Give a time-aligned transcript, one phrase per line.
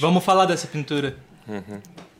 [0.00, 1.14] Vamos falar dessa pintura.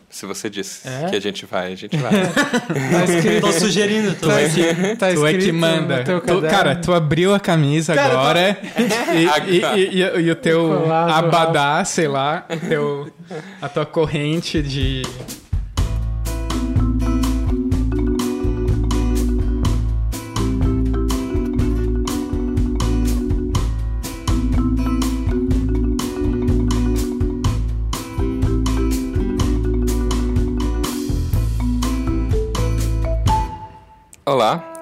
[0.08, 1.06] Se você disse É?
[1.08, 2.10] que a gente vai, a gente vai.
[2.10, 4.14] Tá escrito, Tô sugerindo.
[4.16, 6.02] Tô tá, escrito- tá tu é que manda.
[6.04, 8.58] Tu- cara, tu abriu a camisa Cara, agora
[9.14, 13.08] e, e- e- e- e o teu Colado, abadá, sei lá, teu,
[13.62, 15.02] a tua corrente de.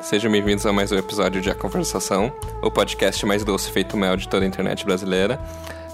[0.08, 4.16] Sejam bem-vindos a mais um episódio de A Conversação, o podcast mais doce feito mel
[4.16, 5.38] de toda a internet brasileira.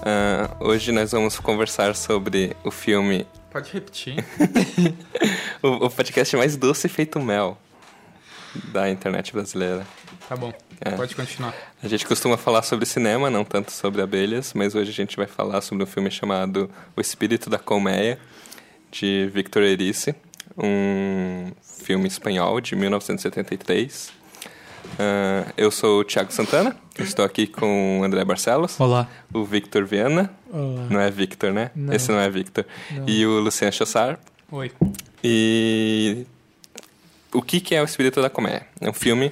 [0.01, 3.27] Ah, hoje nós vamos conversar sobre o filme.
[3.51, 4.23] Pode repetir.
[5.61, 7.57] O, o podcast mais doce feito mel
[8.71, 9.85] da internet brasileira.
[10.29, 10.53] Tá bom.
[10.79, 10.91] É.
[10.91, 11.53] Pode continuar.
[11.83, 15.27] A gente costuma falar sobre cinema, não tanto sobre abelhas, mas hoje a gente vai
[15.27, 18.17] falar sobre um filme chamado O Espírito da Colmeia,
[18.91, 20.15] de Victor Erice,
[20.57, 24.11] um filme espanhol de 1973.
[24.99, 29.07] Ah, eu sou o Thiago Santana, estou aqui com o André Barcelos, Olá.
[29.33, 30.87] o Victor Viana, Olá.
[30.89, 31.71] não é Victor, né?
[31.75, 31.91] Não.
[31.93, 33.09] Esse não é Victor, Não.
[33.09, 34.19] e o Luciano Chassar.
[34.51, 34.71] Oi.
[35.23, 36.25] E
[37.33, 38.67] o que, que é o Espírito da Colmeia?
[38.79, 39.31] É um filme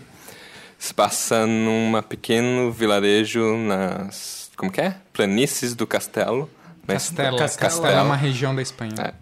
[0.77, 4.51] que se passa num pequeno vilarejo nas...
[4.57, 4.95] Como que é?
[5.13, 6.49] Planícies do Castelo.
[6.87, 6.95] né?
[6.95, 7.37] Castela.
[7.37, 7.69] Castela.
[7.71, 8.93] Castela é uma região da Espanha.
[8.99, 9.13] É.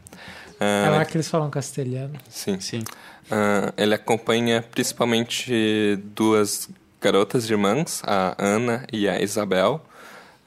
[0.64, 2.14] É Ah, lá que eles falam castelhano.
[2.30, 2.60] sim.
[2.60, 2.84] Sim.
[3.30, 6.70] Ah, ele acompanha principalmente duas
[7.02, 9.84] garotas irmãs, a Ana e a Isabel.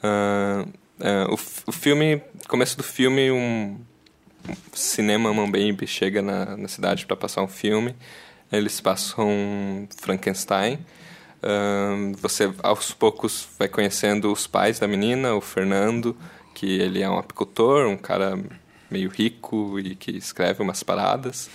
[0.03, 0.65] Ah,
[1.29, 1.35] o,
[1.69, 3.77] o filme, começo do filme, um
[4.73, 7.95] cinema Mambembe chega na, na cidade para passar um filme.
[8.53, 10.79] Eles passam Frankenstein.
[11.43, 16.17] Ah, você aos poucos vai conhecendo os pais da menina, o Fernando,
[16.55, 18.39] que ele é um apicultor, um cara
[18.95, 21.51] meio rico e que escreve umas paradas.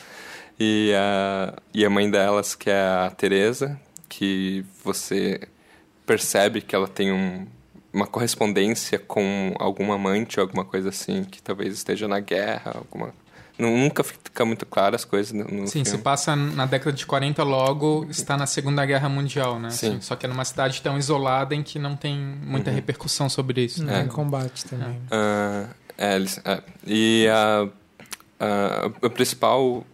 [0.60, 5.40] E a, e a mãe delas, que é a Teresa, que você
[6.06, 7.48] percebe que ela tem um,
[7.94, 13.14] uma correspondência com algum amante ou alguma coisa assim, que talvez esteja na guerra, alguma...
[13.58, 16.04] Nu- Nunca fica muito claro as coisas no, Sim, se filme.
[16.04, 19.70] passa na década de 40, logo está na Segunda Guerra Mundial, né?
[19.70, 19.88] Sim.
[19.90, 23.66] Assim, Só que é numa cidade tão isolada em que não tem muita repercussão sobre
[23.66, 23.84] isso.
[23.84, 24.00] Não É.
[24.00, 24.98] tem combate também.
[25.12, 25.66] Ah,
[26.00, 26.62] é, eles- é.
[26.88, 27.68] E a,
[28.40, 29.86] a, a principal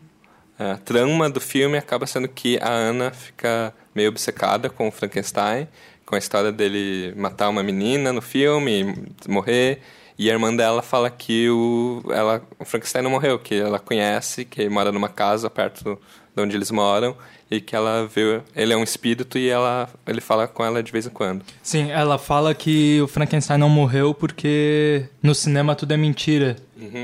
[0.60, 5.68] é, trama do filme acaba sendo que a Ana fica meio obcecada com o Frankenstein,
[6.06, 9.82] com a história dele matar uma menina no filme, morrer.
[10.18, 14.46] E a irmã dela fala que o, ela, o Frankenstein não morreu, que ela conhece,
[14.46, 16.00] que mora numa casa perto
[16.36, 17.18] de onde eles moram
[17.50, 20.92] e que ela vê ele é um espírito e ela ele fala com ela de
[20.92, 21.44] vez em quando.
[21.62, 26.56] Sim, ela fala que o Frankenstein não morreu porque no cinema tudo é mentira,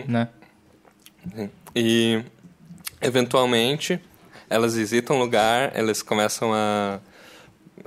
[0.07, 0.27] né?
[1.35, 1.49] Sim.
[1.75, 2.23] E
[3.01, 3.99] eventualmente
[4.49, 6.99] elas visitam o lugar, elas começam a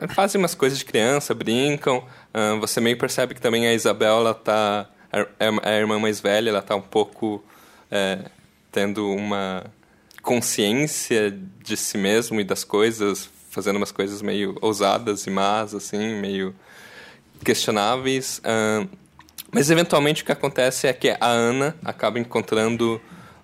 [0.09, 2.04] fazem umas coisas de criança, brincam.
[2.32, 6.21] ah, você meio percebe que também a Isabel ela tá é a a irmã mais
[6.21, 7.44] velha, ela tá um pouco
[7.91, 8.19] é,
[8.72, 9.65] tendo uma
[10.24, 11.30] consciência
[11.62, 16.54] de si mesmo e das coisas, fazendo umas coisas meio ousadas e más assim, meio
[17.44, 18.40] questionáveis.
[18.44, 18.86] ah,
[19.52, 23.00] mas eventualmente o que acontece é que a Ana acaba encontrando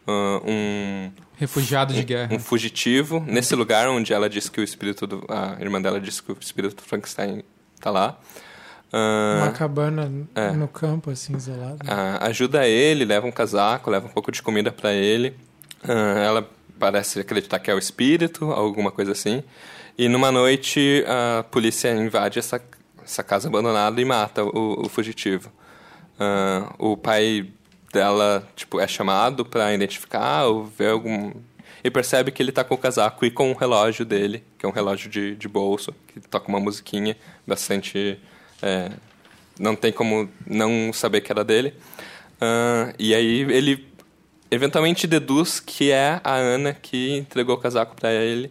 [0.07, 2.35] ah, um, Refugiado de guerra.
[2.35, 6.23] um fugitivo nesse lugar onde ela disse que o espírito do, a irmã dela disse
[6.23, 7.43] que o espírito do Frankenstein
[7.77, 8.19] está lá.
[8.93, 10.51] Ah, Uma cabana é.
[10.51, 11.79] no campo, assim, isolado.
[11.87, 15.37] ah, ajuda ele, leva um casaco, leva um pouco de comida para ele.
[15.83, 16.47] Ela
[16.81, 19.45] parece acreditar que é o espírito, alguma coisa assim.
[19.99, 22.61] E numa noite a polícia invade essa,
[23.05, 25.53] essa casa abandonada e mata o, o fugitivo.
[26.19, 27.51] Ah, o pai
[27.93, 31.33] dela tipo é chamado para identificar ou ver algum
[31.83, 34.69] e percebe que ele tá com o casaco e com o relógio dele, que é
[34.69, 37.17] um relógio de, de bolso, que toca uma musiquinha
[37.47, 38.19] bastante
[38.63, 38.91] é,
[39.59, 41.75] não tem como não saber que era dele.
[42.41, 43.90] Ah, e aí ele
[44.51, 48.51] eventualmente deduz que é a Ana que entregou o casaco para ele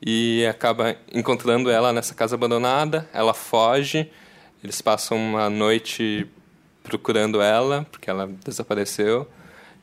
[0.00, 3.08] e acaba encontrando ela nessa casa abandonada.
[3.12, 4.10] Ela foge,
[4.62, 6.26] eles passam uma noite
[6.82, 9.28] procurando ela, porque ela desapareceu.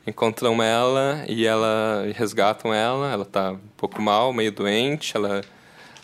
[0.06, 3.12] Encontram ela e ela e resgatam ela.
[3.12, 5.16] Ela tá um pouco mal, meio doente.
[5.16, 5.42] Ela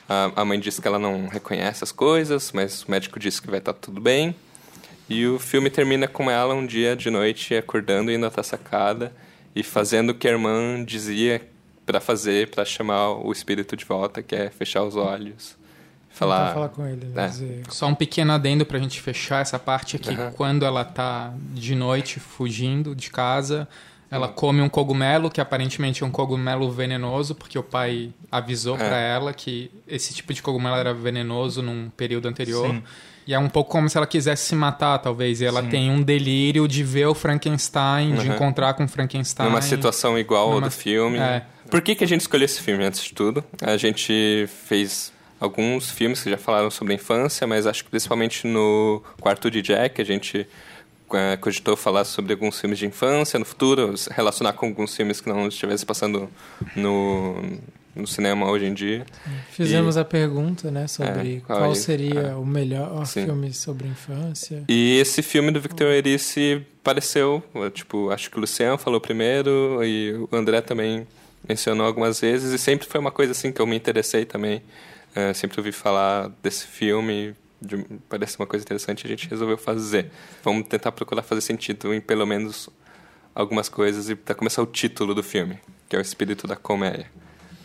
[0.08, 3.50] a, a mãe diz que ela não reconhece as coisas, mas o médico disse que
[3.50, 4.34] vai estar tudo bem.
[5.08, 9.12] E o filme termina com ela um dia de noite acordando, indo até a sacada
[9.56, 11.40] e fazendo o que a irmã dizia
[11.84, 15.56] para fazer, para chamar o espírito de volta, que é fechar os olhos,
[16.10, 16.52] falar.
[16.52, 17.24] Falar com ele, né?
[17.24, 17.28] É.
[17.28, 20.10] Dizer- Só um pequeno adendo pra gente fechar essa parte aqui.
[20.10, 20.32] Aham.
[20.32, 23.66] Quando ela tá de noite fugindo de casa,
[24.10, 28.78] ela come um cogumelo, que aparentemente é um cogumelo venenoso, porque o pai avisou É.
[28.88, 32.68] pra ela que esse tipo de cogumelo era venenoso num período anterior.
[32.70, 32.82] Sim.
[33.26, 35.40] E é um pouco como se ela quisesse se matar, talvez.
[35.40, 35.68] E ela Sim.
[35.68, 38.34] tem um delírio de ver o Frankenstein, de Uhum.
[38.36, 39.46] encontrar com o Frankenstein.
[39.48, 41.18] Numa situação igual ao Numa- do filme.
[41.18, 41.42] É.
[41.68, 43.42] Por que, que a gente escolheu esse filme, antes de tudo?
[43.60, 48.46] A gente fez alguns filmes que já falaram sobre a infância, mas acho que principalmente
[48.46, 50.46] no Quarto de Jack a gente
[51.14, 55.28] eh, cogitou falar sobre alguns filmes de infância no futuro, relacionar com alguns filmes que
[55.28, 56.28] não estivessem passando
[56.74, 57.36] no,
[57.94, 59.06] no cinema hoje em dia.
[59.50, 62.34] Fizemos a pergunta, né, sobre É, qual qual é- seria é.
[62.34, 63.24] o melhor Sim.
[63.26, 64.64] filme sobre infância.
[64.68, 69.80] E esse filme do Victor Erice pareceu, eh, tipo, acho que o Luciano falou primeiro
[69.84, 71.06] e o André também
[71.48, 74.62] mencionou algumas vezes e sempre foi uma coisa assim que eu me interessei também.
[75.14, 80.10] Eh, sempre ouvi falar desse filme, de, parece uma coisa interessante a gente resolveu fazer.
[80.42, 82.68] Vamos tentar procurar fazer sentido em pelo menos
[83.34, 85.58] algumas coisas e para começar o título do filme,
[85.88, 87.10] que é o espírito da comédia.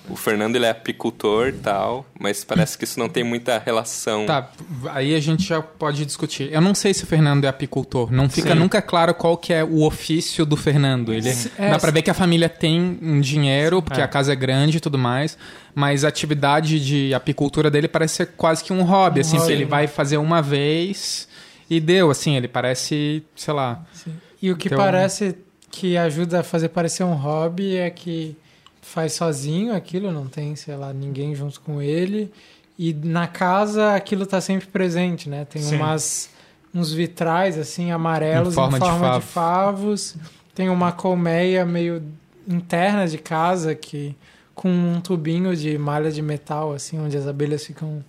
[0.10, 4.26] O Fernando ele é apicultor e tal, mas parece que isso não tem muita relação.
[4.26, 4.50] Tá,
[4.90, 6.50] aí a gente já pode discutir.
[6.52, 8.12] Eu não sei se o Fernando é apicultor.
[8.12, 8.60] Não fica Sim.
[8.60, 11.14] nunca claro qual que é o ofício do Fernando.
[11.14, 14.04] Ele É, dá pra ver que a família tem um dinheiro, porque É.
[14.04, 15.38] a casa é grande e tudo mais,
[15.74, 19.54] mas a atividade de apicultura dele parece ser quase que um hobby, Um assim, hobby,
[19.54, 21.28] ele vai fazer uma vez
[21.70, 23.82] e deu, assim, ele parece, sei lá.
[23.94, 24.14] Sim.
[24.42, 25.36] E o que Então- parece
[25.70, 28.36] que ajuda a fazer parecer um hobby é que
[28.82, 32.32] faz sozinho aquilo, não tem, sei lá, ninguém junto com ele.
[32.78, 35.46] E na casa aquilo tá sempre presente, né?
[35.46, 35.76] Tem Sim.
[35.78, 36.30] umas
[36.74, 39.22] uns vitrais assim amarelos Em forma de de, favo.
[39.22, 40.16] favos.
[40.56, 42.02] Tem uma colmeia meio
[42.48, 44.16] interna de casa que
[44.56, 48.04] com um tubinho de malha de metal assim, onde as abelhas ficam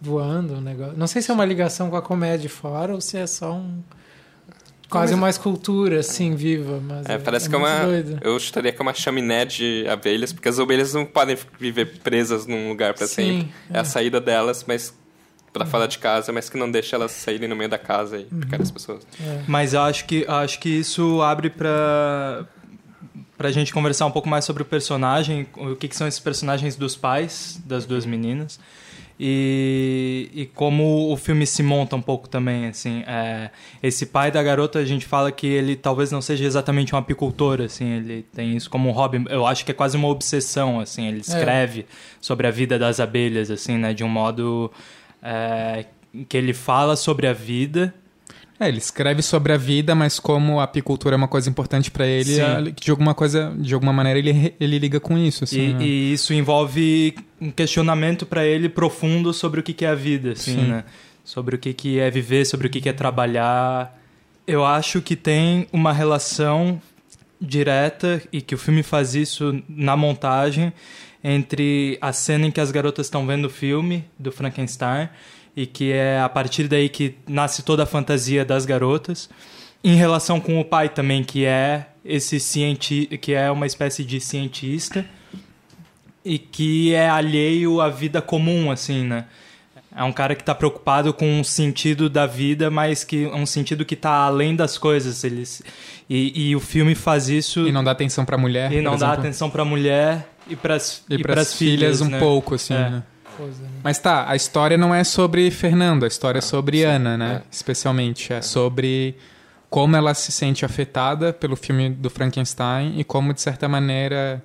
[0.00, 0.96] voando, um negócio.
[0.96, 3.52] Não sei se é uma ligação com a colmeia de fora ou se é só
[3.54, 3.80] um
[4.88, 7.84] quase uma escultura assim viva, mas É, parece que é uma.
[7.84, 8.18] doido.
[8.22, 12.46] Eu chutaria que é uma chaminé de abelhas, porque as abelhas não podem viver presas
[12.46, 13.54] num lugar para Sim, sempre.
[13.70, 13.76] É.
[13.76, 13.80] é.
[13.80, 14.94] a saída delas, mas
[15.52, 18.24] para fora de casa, mas que não deixa elas saírem no meio da casa e
[18.24, 19.06] picar as pessoas.
[19.18, 19.42] É.
[19.48, 22.44] Mas eu acho que, acho que isso abre pra,
[23.38, 26.76] pra gente conversar um pouco mais sobre o personagem, o que, que são esses personagens
[26.76, 28.60] dos pais das duas meninas.
[29.18, 33.02] E, e como o filme se monta um pouco também, assim.
[33.06, 33.50] É,
[33.82, 37.60] esse pai da garota, a gente fala que ele talvez não seja exatamente um apicultor,
[37.60, 37.92] assim.
[37.92, 39.24] Ele tem isso como um hobby.
[39.28, 41.06] Eu acho que é quase uma obsessão, assim.
[41.06, 41.86] Ele escreve
[42.20, 43.94] sobre a vida das abelhas, assim, né?
[43.94, 44.70] De um modo
[45.22, 45.86] é,
[46.28, 47.94] que ele fala sobre a vida...
[48.58, 52.06] É, ele escreve sobre a vida, mas como a apicultura é uma coisa importante pra
[52.06, 55.70] ele, a- de alguma coisa, de alguma maneira ele, ele liga com isso, assim.
[55.70, 55.84] E, né?
[55.84, 60.32] e isso envolve um questionamento para ele profundo sobre o que que é a vida,
[60.32, 60.66] assim, Sim.
[60.68, 60.84] né?
[61.22, 63.94] Sobre o que que é viver, sobre o que que é trabalhar.
[64.46, 66.80] Eu acho que tem uma relação
[67.40, 70.72] direta e que o filme faz isso na montagem
[71.22, 75.08] entre a cena em que as garotas estão vendo o filme do Frankenstein
[75.56, 79.28] e que é a partir daí que nasce toda a fantasia das garotas
[79.82, 84.20] em relação com o pai também que é esse cienti que é uma espécie de
[84.20, 85.04] cientista
[86.24, 89.24] e que é alheio à vida comum assim né
[89.98, 93.46] é um cara que está preocupado com o sentido da vida mas que é um
[93.46, 95.62] sentido que está além das coisas eles
[96.08, 98.70] e, e o filme faz isso E não dá atenção pra mulher.
[98.72, 99.20] e não dá exemplo.
[99.20, 102.20] atenção para a mulher e para as filhas, um né?
[102.20, 102.90] pouco, assim, É.
[102.90, 103.02] né?
[103.36, 103.68] Coisa, né?
[103.82, 107.42] Mas tá, a história não é sobre Fernando, a história é sobre Ana, né?
[107.44, 107.48] é.
[107.50, 108.32] Especialmente.
[108.32, 109.16] É sobre
[109.68, 114.42] como ela se sente afetada pelo filme do Frankenstein e como, de certa maneira,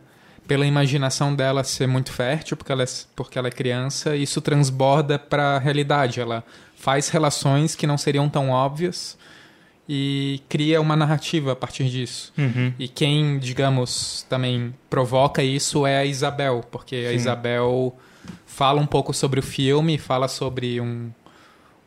[0.47, 5.17] pela imaginação dela ser muito fértil, porque ela é, porque ela é criança, isso transborda
[5.17, 6.19] pra realidade.
[6.19, 6.43] Ela
[6.75, 9.17] faz relações que não seriam tão óbvias
[9.87, 12.33] e cria uma narrativa a partir disso.
[12.37, 12.73] Uhum.
[12.79, 17.15] E quem, digamos, também provoca isso é a Isabel, porque a Sim.
[17.15, 17.95] Isabel
[18.53, 21.09] fala um pouco sobre o filme, fala sobre um,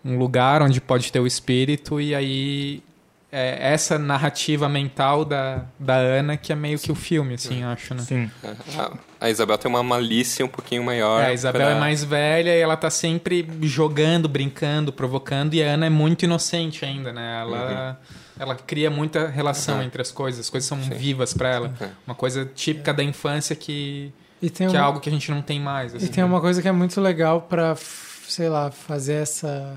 [0.04, 2.83] um lugar onde pode ter o espírito, e aí
[3.30, 7.92] é essa narrativa mental da, da Ana que é meio que o filme, assim, acho,
[7.94, 8.00] né?
[8.02, 8.30] sim
[8.78, 8.92] A,
[9.26, 11.21] a Isabel tem uma malícia um pouquinho maior.
[11.21, 15.62] É, a Isabel pra- é mais velha e ela tá sempre jogando, brincando, provocando, e
[15.64, 17.40] a Ana é muito inocente ainda, né?
[17.40, 18.00] Ela,
[18.38, 19.83] ela cria muita relação Uhum.
[19.83, 20.90] entre as coisas, as coisas são Sim.
[20.90, 21.75] vivas pra ela.
[21.80, 21.88] Uhum.
[22.06, 24.12] Uma coisa típica da infância que,
[24.44, 25.94] E tem, que é uma, algo que a gente não tem mais.
[25.94, 26.06] e assim.
[26.08, 29.76] tem uma coisa que é muito legal pra, f- sei lá, fazer essa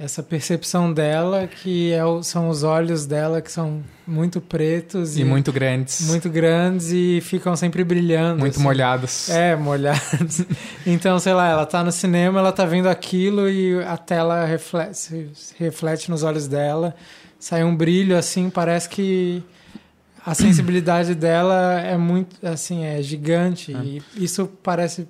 [0.00, 5.24] essa percepção dela que é o, são os olhos dela que são muito pretos e,
[5.24, 6.06] muito grandes.
[6.08, 8.38] muito grandes e ficam sempre brilhando.
[8.38, 8.62] Muito assim.
[8.62, 9.28] molhados.
[9.28, 10.42] É, molhados.
[10.86, 15.30] então, sei lá, ela tá no cinema, ela tá vendo aquilo e a tela reflete,
[15.58, 16.94] reflete nos olhos dela.
[17.40, 19.42] Sai um brilho assim, parece que
[20.24, 23.74] a sensibilidade dela é muito, assim, é gigante.
[23.74, 23.78] É.
[23.78, 25.06] E isso parece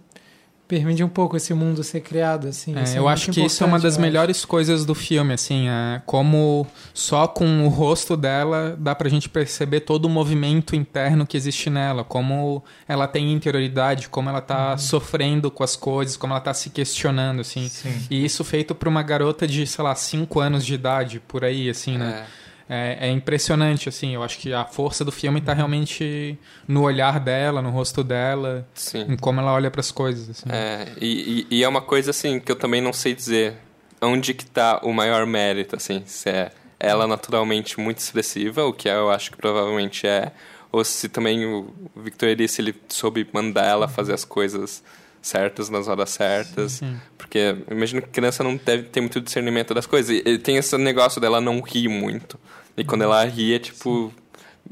[0.68, 2.76] permite um pouco esse mundo ser criado, assim.
[2.76, 6.02] É, é eu acho que isso é uma das melhores coisas do filme, assim, é
[6.04, 11.38] como só com o rosto dela dá pra gente perceber todo o movimento interno que
[11.38, 14.78] existe nela, como ela tem interioridade, como ela tá Uhum.
[14.78, 17.66] sofrendo com as coisas, como ela tá se questionando, assim.
[17.66, 18.02] Sim.
[18.10, 21.70] E isso feito pra uma garota de, sei lá, 5 anos de idade, por aí,
[21.70, 22.26] assim, né?
[22.26, 22.37] É.
[22.68, 24.14] É, é impressionante, assim.
[24.14, 28.66] Eu acho que a força do filme tá realmente no olhar dela, no rosto dela,
[28.74, 29.06] Sim.
[29.08, 30.44] em como ela olha pras coisas, assim.
[30.50, 33.54] É, e, e- é uma coisa assim que eu também não sei dizer
[34.02, 38.88] onde que tá o maior mérito, assim, se é ela naturalmente muito expressiva, o que
[38.88, 40.30] eu acho que provavelmente é,
[40.70, 44.84] ou se também o Victor Erice ele soube mandar ela fazer as coisas
[45.20, 46.96] certas nas horas certas, Sim.
[47.16, 50.22] porque eu imagino que criança não deve ter muito discernimento das coisas.
[50.24, 52.38] E tem esse negócio dela não rir muito.
[52.78, 54.12] E quando ela ri é tipo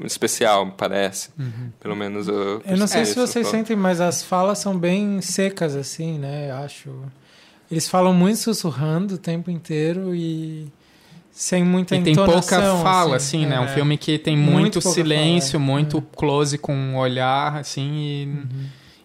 [0.05, 1.29] especial, parece.
[1.79, 5.75] Pelo menos eu Eu não sei se vocês sentem, mas as falas são bem secas,
[5.75, 6.51] assim, né?
[6.51, 6.89] Eu acho.
[7.69, 10.71] Eles falam muito sussurrando o tempo inteiro e
[11.31, 12.41] sem muita E tem pouca
[12.81, 13.57] fala, assim, né?
[13.57, 13.59] É.
[13.59, 15.73] Um filme que tem Muito muito, silêncio, fala, é.
[15.73, 18.45] muito close com o olhar, assim, e,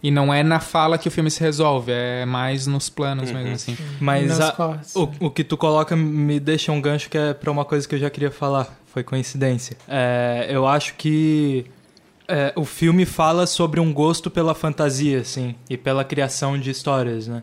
[0.02, 3.36] e não é na fala que o filme se resolve, é mais nos planos Uhum.
[3.36, 3.72] mesmo, assim.
[3.72, 4.54] E Mas a-
[4.94, 5.12] o, né?
[5.20, 7.98] o que tu coloca me deixa um gancho que é pra uma coisa que eu
[7.98, 8.66] já queria falar.
[8.86, 9.76] Foi coincidência.
[9.88, 11.64] É, eu acho que
[12.28, 17.26] é, o filme fala sobre um gosto pela fantasia, assim, e pela criação de histórias,
[17.26, 17.40] né?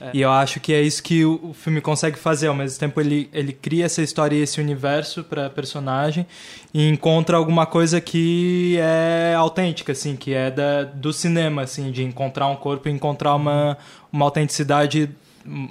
[0.00, 2.46] É, E eu acho que é isso que o, o filme consegue fazer.
[2.48, 6.26] Ao mesmo tempo, ele, ele cria essa história e esse universo pra personagem
[6.72, 12.04] e encontra alguma coisa que é autêntica, assim, que é da, do cinema, assim, de
[12.04, 13.76] encontrar um corpo e encontrar uma,
[14.12, 15.10] uma autenticidade,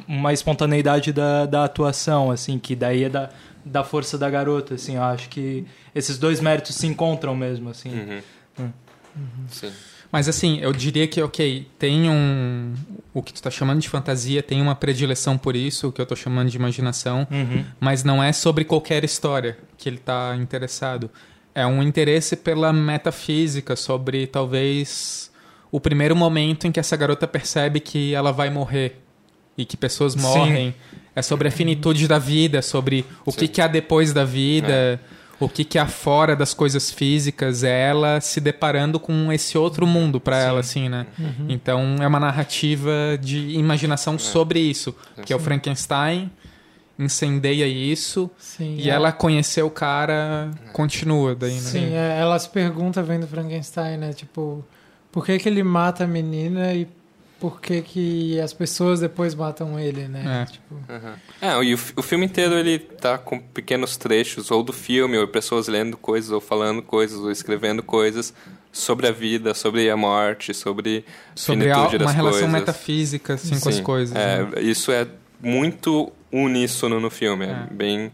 [0.08, 3.30] uma espontaneidade da, da atuação, assim, que daí é da,
[3.64, 4.96] da força da garota, assim.
[4.96, 5.66] Eu acho que
[5.96, 8.22] esses dois méritos se encontram mesmo, assim.
[8.60, 8.74] Uhum.
[9.50, 9.72] Sim.
[10.12, 12.74] Mas assim, eu diria que, ok, tem um.
[13.14, 16.06] O que tu tá chamando de fantasia tem uma predileção por isso, o que eu
[16.06, 17.66] tô chamando de imaginação, Uhum.
[17.80, 21.10] mas não é sobre qualquer história que ele tá interessado.
[21.54, 25.30] É um interesse pela metafísica, sobre talvez
[25.72, 29.02] o primeiro momento em que essa garota percebe que ela vai morrer
[29.58, 30.20] e que pessoas Sim.
[30.22, 30.76] morrem.
[31.16, 33.52] É sobre a finitude da vida, sobre o que, Sim.
[33.52, 35.02] que há depois da vida,
[35.40, 37.64] o que, que há fora das coisas físicas.
[37.64, 41.08] É ela se deparando com esse outro mundo para ela, assim, né?
[41.48, 46.32] Então é uma narrativa de imaginação sobre isso, que é o Frankenstein
[47.00, 51.60] incendeia isso Sim, e é- ela conheceu o cara, continua daí, né?
[51.60, 54.14] Sim, é, ela se pergunta vendo Frankenstein, né?
[54.14, 54.66] Tipo,
[55.12, 56.88] por que, que ele mata a menina e
[57.40, 60.44] por que, que as pessoas depois matam ele, né?
[60.44, 60.52] É.
[60.52, 61.14] Tipo, Uhum.
[61.42, 65.28] É, e o, o filme inteiro ele tá com pequenos trechos, ou do filme, ou
[65.28, 68.34] pessoas lendo coisas, ou falando coisas, ou escrevendo coisas
[68.72, 71.04] sobre a vida, sobre a morte, sobre,
[71.36, 72.50] Sobre a- uma relação coisas.
[72.52, 74.16] metafísica assim, com as Sim, coisas.
[74.16, 74.62] é, né?
[74.62, 75.08] Isso é
[75.42, 77.68] muito uníssono no filme, é, É.
[77.74, 78.12] bem...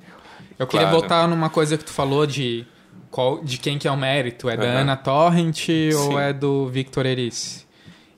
[0.59, 0.99] Eu queria claro.
[0.99, 2.65] voltar numa coisa que tu falou de
[3.09, 4.47] qual, de quem que é o mérito.
[4.49, 4.81] É da Aham.
[4.81, 6.17] Ana Torrent ou Sim.
[6.19, 7.62] é do Victor Erice?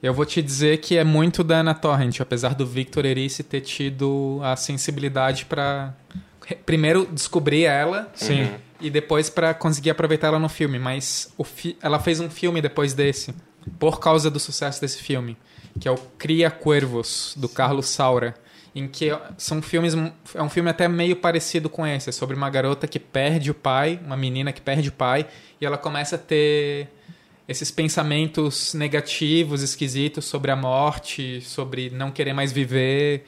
[0.06, 3.62] Eu vou te dizer que é muito da Ana Torrent, apesar do Victor Erice ter
[3.62, 5.96] tido a sensibilidade para
[6.64, 8.52] primeiro descobrir ela Sim.
[8.80, 10.78] e depois para conseguir aproveitar ela no filme.
[10.78, 13.34] Mas o fi- ela fez um filme depois desse,
[13.80, 15.36] por causa do sucesso desse filme,
[15.80, 18.36] que é o Cria Cuervos, do Carlos Saura.
[18.76, 19.96] Em que são filmes.
[20.36, 22.10] É um filme até meio parecido com esse.
[22.10, 25.26] É sobre uma garota que perde o pai, uma menina que perde o pai,
[25.60, 26.90] e ela começa a ter
[27.48, 33.26] esses pensamentos negativos, esquisitos sobre a morte, sobre não querer mais viver.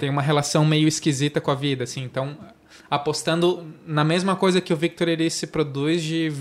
[0.00, 2.02] Tem uma relação meio esquisita com a vida, assim.
[2.02, 2.36] Então,
[2.90, 6.32] apostando na mesma coisa que o Victor Erice produz de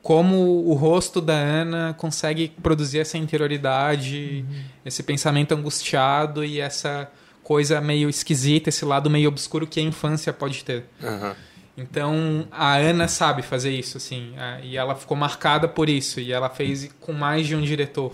[0.00, 4.44] como o rosto da Ana consegue produzir essa interioridade,
[4.84, 7.10] esse pensamento angustiado e essa
[7.42, 10.84] coisa meio esquisita, esse lado meio obscuro que a infância pode ter.
[11.02, 11.36] Aham.
[11.76, 16.30] Então a Ana sabe fazer isso, assim, é, e ela ficou marcada por isso, e
[16.32, 18.12] ela fez com mais de um diretor.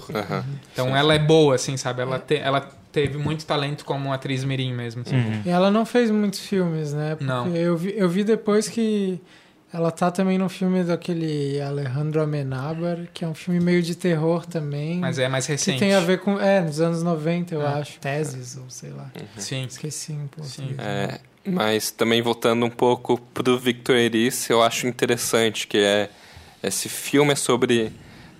[0.72, 2.02] Então ela é boa, assim, sabe?
[2.02, 2.60] Ela, te- ela
[2.92, 5.02] teve muito talento como atriz mirim mesmo.
[5.02, 5.16] assim.
[5.16, 5.42] Uhum.
[5.44, 7.10] E ela não fez muitos filmes, né?
[7.16, 7.48] Porque Não.
[7.54, 9.20] Eu vi, eu vi depois que
[9.72, 14.46] ela tá também no filme daquele Alejandro Amenábar, que é um filme meio de terror
[14.46, 14.98] também.
[14.98, 15.78] Mas é mais que recente.
[15.80, 16.38] tem a ver com.
[16.40, 17.66] É, nos anos 90, eu É.
[17.80, 17.98] acho.
[17.98, 19.10] Teses, ou sei lá.
[19.36, 19.64] Sim.
[19.64, 20.48] Esqueci um pouco.
[20.48, 20.74] Sim.
[20.78, 21.18] É,
[21.52, 26.10] Mas também voltando um pouco pro Victor Erice, eu acho interessante que é
[26.62, 27.92] esse filme é sobre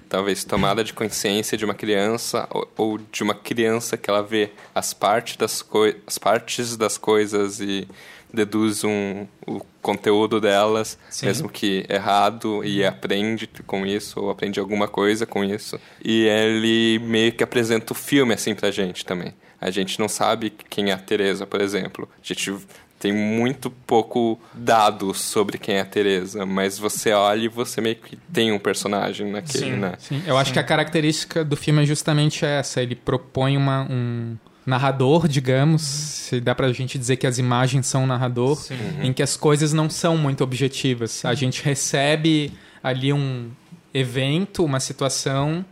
[0.09, 4.51] talvez tomada de consciência de uma criança ou, ou de uma criança que ela vê
[4.75, 5.65] as partes das,
[6.07, 7.87] as partes das coisas e
[8.33, 11.27] deduz um, o conteúdo delas, Sim.
[11.27, 15.81] mesmo que errado, e aprende com isso, ou aprende alguma coisa com isso.
[16.05, 19.33] E ele meio que apresenta o filme assim pra gente também.
[19.61, 22.09] A gente não sabe quem é a Teresa, por exemplo.
[22.23, 22.55] A gente
[22.99, 27.97] tem muito pouco dados sobre quem é a Teresa, mas você olha e você meio
[27.97, 29.95] que tem um personagem naquele, sim, né?
[29.99, 30.55] Sim, eu acho sim.
[30.55, 32.83] que a característica do filme é justamente essa.
[32.83, 34.37] Ele propõe uma, um
[34.67, 39.05] narrador, digamos, se dá pra gente dizer que as imagens são um narrador, uhum.
[39.05, 41.25] em que as coisas não são muito objetivas.
[41.25, 42.53] A gente recebe
[42.83, 43.51] ali um
[43.95, 45.65] evento, uma situação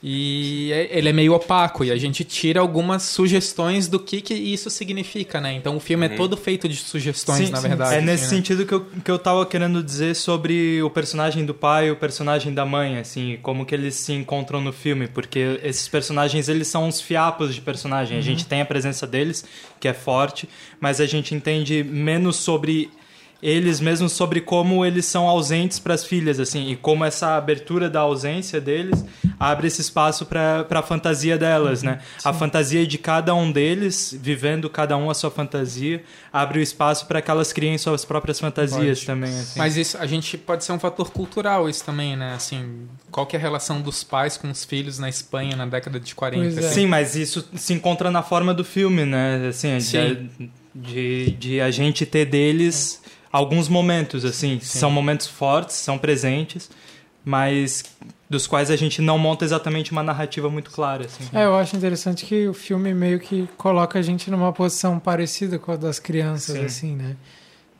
[0.00, 4.32] e é, ele é meio opaco e a gente tira algumas sugestões do que, que
[4.32, 5.54] isso significa, né?
[5.54, 6.14] Então o filme é uhum.
[6.14, 7.96] é todo feito de sugestões, sim, na verdade.
[7.96, 8.42] É nesse assim, né?
[8.42, 11.96] sentido que eu, que eu tava querendo dizer sobre o personagem do pai e o
[11.96, 16.68] personagem da mãe, assim, como que eles se encontram no filme, porque esses personagens, eles
[16.68, 18.14] são uns fiapos de personagem.
[18.14, 18.22] Uhum.
[18.22, 19.44] A gente tem a presença deles,
[19.80, 22.88] que é forte, mas a gente entende menos sobre
[23.42, 27.88] eles mesmos sobre como eles são ausentes para as filhas, assim, e como essa abertura
[27.88, 29.04] da ausência deles
[29.38, 32.00] abre esse espaço para a fantasia delas, né?
[32.18, 32.28] Sim.
[32.28, 36.02] A fantasia de cada um deles, vivendo cada um a sua fantasia,
[36.32, 39.06] abre o espaço para que elas criem suas próprias fantasias pode.
[39.06, 39.30] também.
[39.30, 39.58] Assim.
[39.58, 42.34] Mas isso, a gente pode ser um fator cultural isso também, né?
[42.34, 46.00] Assim, qual que é a relação dos pais com os filhos na Espanha na década
[46.00, 46.58] de 40?
[46.58, 46.62] É.
[46.62, 49.46] Sim, mas isso se encontra na forma do filme, né?
[49.48, 50.28] Assim, Sim.
[50.38, 53.00] De, de, de a gente ter deles
[53.32, 54.58] alguns momentos, assim.
[54.60, 54.78] Sim.
[54.78, 56.70] São momentos fortes, são presentes,
[57.24, 57.84] mas
[58.28, 61.06] dos quais a gente não monta exatamente uma narrativa muito clara.
[61.06, 61.24] Assim.
[61.32, 65.58] É, eu acho interessante que o filme meio que coloca a gente numa posição parecida
[65.58, 66.64] com a das crianças, Sim.
[66.64, 67.16] assim, né?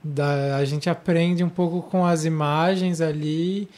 [0.03, 3.69] Da, a gente aprende um pouco com as imagens ali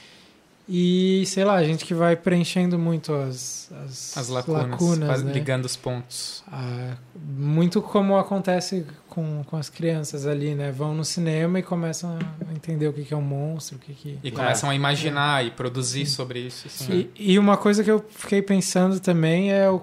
[0.72, 5.32] e, sei lá, a gente que vai preenchendo muito as, as, as lacunas, lacunas né?
[5.32, 6.44] ligando os pontos.
[6.46, 10.70] Ah, muito como acontece com, com as crianças ali, né?
[10.70, 12.16] Vão no cinema e começam
[12.48, 14.18] a entender o que, que é um monstro, o que, que...
[14.22, 14.72] E começam é.
[14.72, 15.48] a imaginar é.
[15.48, 16.14] e produzir Sim.
[16.14, 16.68] sobre isso.
[16.68, 17.10] Assim.
[17.16, 19.82] E, e, uma coisa que eu fiquei pensando também é o,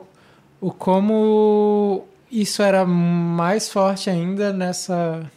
[0.61, 5.29] o como isso era mais forte ainda nessa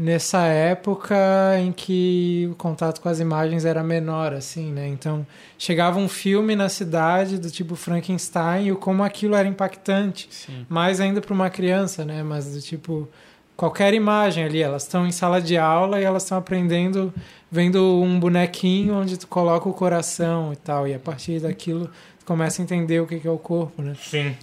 [0.00, 1.14] nessa época
[1.58, 4.88] em que o contato com as imagens era menor, assim, né?
[4.88, 5.26] Então,
[5.58, 10.26] chegava um filme na cidade do tipo Frankenstein e como aquilo era impactante.
[10.30, 10.64] Sim.
[10.70, 12.22] Mais ainda para uma criança, né?
[12.22, 13.06] Mas do tipo
[13.54, 17.12] qualquer imagem ali, elas estão em sala de aula e elas estão aprendendo
[17.52, 22.24] vendo um bonequinho onde tu coloca o coração e tal, e a partir daquilo tu
[22.24, 23.94] começa a entender o que é o corpo, né?
[24.00, 24.34] Sim.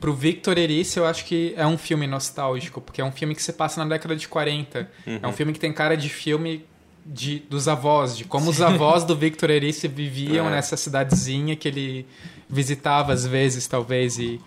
[0.00, 3.42] Pro Victor Erice, eu acho que é um filme nostálgico, porque é um filme que
[3.42, 4.88] se passa na década de 40.
[5.06, 5.18] Uhum.
[5.22, 6.64] É um filme que tem cara de filme
[7.04, 8.50] de, dos avós, de como Sim.
[8.50, 10.50] os avós do Victor Erice viviam é.
[10.50, 12.06] nessa cidadezinha que ele
[12.48, 14.40] visitava às vezes, talvez, e,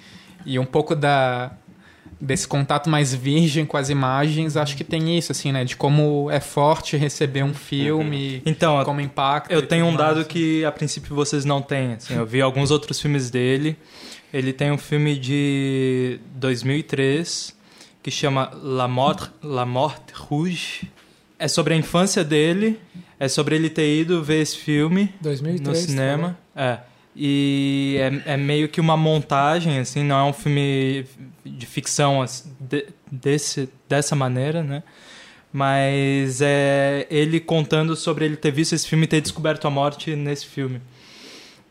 [0.46, 1.52] e um pouco da
[2.20, 5.66] desse contato mais virgem com as imagens, acho que tem isso, assim, né?
[5.66, 8.42] De como é forte receber um filme, uhum.
[8.46, 9.52] então, como impacta.
[9.52, 10.28] Eu tenho um dado mais.
[10.28, 11.94] que a princípio vocês não têm.
[11.94, 13.76] Assim, eu vi alguns outros filmes dele
[14.34, 17.56] ele tem um filme de 2003
[18.02, 20.90] que chama La Mort, La Mort Rouge.
[21.38, 22.80] É sobre a infância dele,
[23.20, 26.38] é sobre ele ter ido ver esse filme 2003, no cinema.
[26.54, 26.80] Tá é.
[27.16, 31.06] E é, é, meio que uma montagem, assim, não é um filme
[31.44, 34.82] de ficção assim, de, desse, dessa maneira, né?
[35.52, 40.16] Mas é ele contando sobre ele ter visto esse filme e ter descoberto a morte
[40.16, 40.80] nesse filme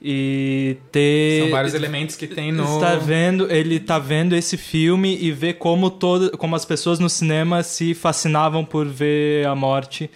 [0.02, 5.18] e ter são vários elementos que tem no está vendo ele está vendo esse filme
[5.20, 10.10] e vê como todo como as pessoas no cinema se fascinavam por ver a morte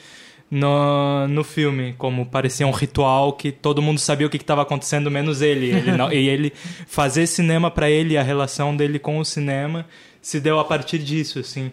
[0.51, 5.11] no, no filme como parecia um ritual que todo mundo sabia o que estava acontecendo
[5.11, 6.53] menos ele, ele não, e ele
[6.87, 9.85] fazer cinema para ele a relação dele com o cinema
[10.23, 11.71] se deu a partir disso assim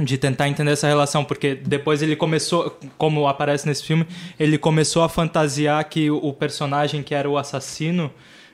[0.00, 4.06] de tentar entender essa relação, porque depois ele começou, como aparece nesse filme,
[4.38, 8.12] ele começou a fantasiar que o personagem que era o assassino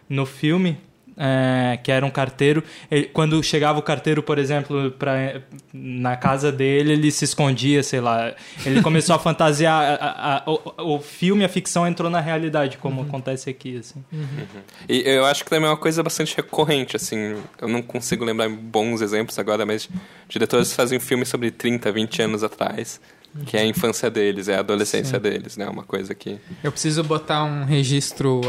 [0.08, 0.78] no filme
[1.22, 2.64] é, que era um carteiro.
[2.90, 8.00] Ele, quando chegava o carteiro, por exemplo, pra, na casa dele, ele se escondia, sei
[8.00, 8.34] lá.
[8.64, 9.98] Ele começou a fantasiar.
[10.00, 13.06] A, a, o, o, filme, a ficção entrou na realidade, como uhum.
[13.06, 13.76] acontece aqui.
[13.76, 14.02] Assim.
[14.10, 14.46] Uhum.
[14.88, 16.96] E eu acho que também é uma coisa bastante recorrente.
[16.96, 19.90] assim Eu não consigo lembrar bons exemplos agora, mas
[20.26, 22.98] diretores fazem filmes sobre 30, 20 anos atrás
[23.46, 25.22] que é a infância deles, é a adolescência Sim.
[25.22, 25.68] deles, né?
[25.68, 26.40] Uma coisa que...
[26.64, 28.40] Eu preciso botar um registro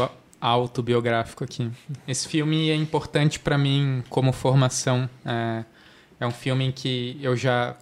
[0.42, 1.70] autobiográfico aqui.
[2.06, 5.08] Esse filme é importante para mim como formação.
[5.24, 5.64] É,
[6.18, 7.76] é um filme que eu já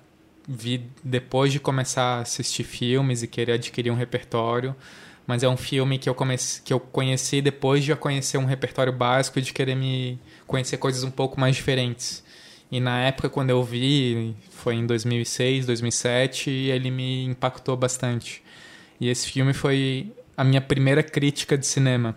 [0.46, 4.77] vi depois de começar a assistir filmes e querer adquirir um repertório.
[5.27, 8.44] Mas é um filme que eu, comece, que eu conheci depois de já conhecer um
[8.44, 12.23] repertório básico e de querer me conhecer coisas um pouco mais diferentes.
[12.70, 18.42] E na época, quando eu vi, foi em 2006, 2007, ele me impactou bastante.
[19.01, 22.16] E esse filme foi a minha primeira crítica de cinema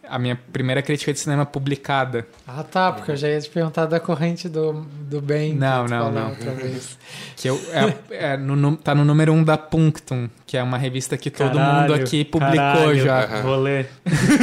[0.11, 2.27] a minha primeira crítica de cinema publicada.
[2.45, 5.55] Ah, tá, porque eu já ia te perguntar da corrente do, do bem.
[5.55, 6.35] Não, não, não.
[7.37, 11.17] que eu, é, é, no, tá no número um da Punctum, que é uma revista
[11.17, 13.25] que todo caralho, mundo aqui publicou caralho, já.
[13.41, 13.89] Vou ler.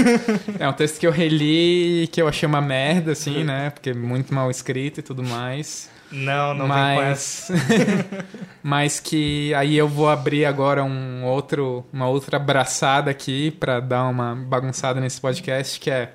[0.59, 3.69] é um texto que eu reli e que eu achei uma merda, assim, né?
[3.69, 5.91] Porque é muito mal escrito e tudo mais.
[6.11, 7.51] Não, não mas...
[8.63, 14.05] mas que aí eu vou abrir agora um outro, uma outra abraçada aqui para dar
[14.09, 16.13] uma bagunçada nesse podcast, que é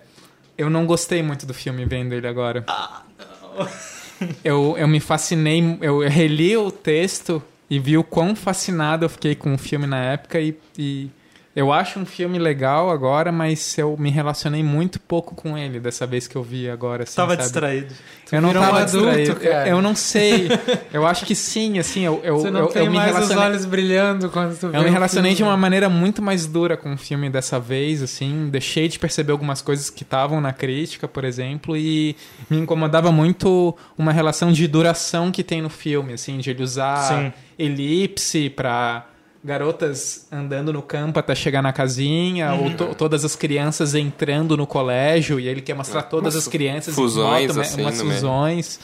[0.58, 2.64] eu não gostei muito do filme vendo ele agora.
[2.68, 3.68] Ah, não.
[4.44, 9.36] Eu, eu me fascinei, eu reli o texto e vi o quão fascinado eu fiquei
[9.36, 11.10] com o filme na época e, e
[11.56, 16.08] eu acho um filme legal agora, mas eu me relacionei muito pouco com ele dessa
[16.08, 17.04] vez que eu vi agora.
[17.04, 17.44] Assim, tava sabe?
[17.44, 17.94] distraído.
[18.26, 19.36] Tu eu não tava um distraído.
[19.36, 19.70] Cara.
[19.70, 20.48] Eu, eu, não sei.
[20.92, 23.38] eu acho que sim, assim, eu, eu, Você não eu, tem eu me mais relacionei...
[23.38, 26.76] os olhos brilhando quando tu Eu me relacionei um de uma maneira muito mais dura
[26.76, 28.50] com o filme dessa vez, assim.
[28.50, 32.16] Deixei de perceber algumas coisas que estavam na crítica, por exemplo, e
[32.50, 36.98] me incomodava muito uma relação de duração que tem no filme, assim, de ele usar
[36.98, 37.34] sim.
[37.60, 39.06] elipse pra
[39.44, 42.64] garotas andando no campo até chegar na casinha, uhum.
[42.64, 46.52] ou to todas as crianças entrando no colégio, e ele quer mostrar todas Umas as
[46.52, 48.80] crianças fusões, moto, assim, umas fusões.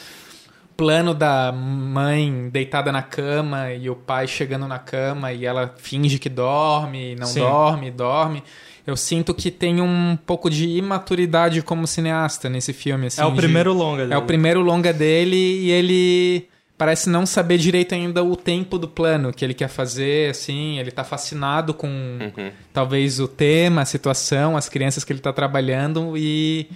[0.76, 6.18] Plano da mãe deitada na cama e o pai chegando na cama e ela finge
[6.18, 7.40] que dorme, não Sim.
[7.40, 8.42] dorme, dorme.
[8.86, 13.08] Eu sinto que tem um pouco de imaturidade como cineasta nesse filme.
[13.08, 13.36] Assim, é o de...
[13.36, 14.14] primeiro longa dele.
[14.14, 16.48] É o primeiro longa dele e ele
[16.80, 20.90] parece não saber direito ainda o tempo do plano que ele quer fazer, assim, ele
[20.90, 22.50] tá fascinado com uhum.
[22.72, 26.70] talvez o tema, a situação, as crianças que ele tá trabalhando e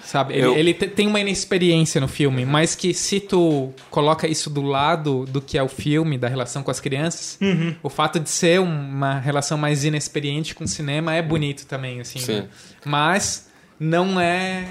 [0.00, 0.52] sabe, Eu...
[0.56, 5.24] ele, ele, tem uma inexperiência no filme, mas que se tu coloca isso do lado
[5.26, 7.74] do que é o filme, da relação com as crianças, uhum.
[7.82, 12.24] o fato de ser uma relação mais inexperiente com o cinema é bonito também, assim,
[12.32, 12.44] né?
[12.84, 14.68] mas não é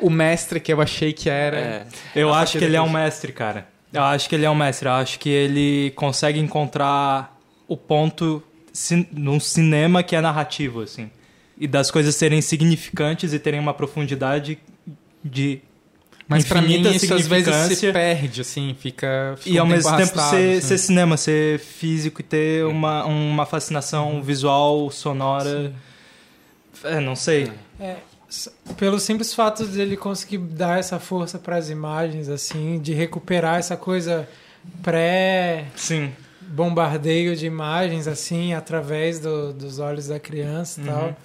[0.00, 1.58] o mestre que eu achei que era.
[1.58, 1.86] É.
[2.16, 3.70] Eu acho que ele é um mestre, cara.
[3.92, 4.88] Eu acho que ele é um mestre.
[4.88, 8.42] Eu acho que ele consegue encontrar o ponto
[9.12, 11.10] num cinema que é narrativo, assim.
[11.58, 14.58] E das coisas serem significantes e terem uma profundidade
[15.22, 15.60] de
[16.28, 19.34] mas pra mim isso às vezes se perde, assim, fica.
[19.36, 20.60] fica e ao mesmo tempo ser, assim.
[20.60, 25.72] ser, cinema, ser físico e ter uma, uma fascinação visual, sonora.
[26.72, 26.88] Sim.
[26.88, 27.52] É, não sei.
[27.78, 27.96] É,
[28.76, 33.58] pelo simples fato de ele conseguir dar essa força para as imagens, assim, de recuperar
[33.58, 34.28] essa coisa
[34.82, 35.66] pré.
[35.76, 36.12] Sim.
[36.40, 40.90] Bombardeio de imagens, assim, através do, dos olhos da criança e uhum.
[40.90, 41.16] tal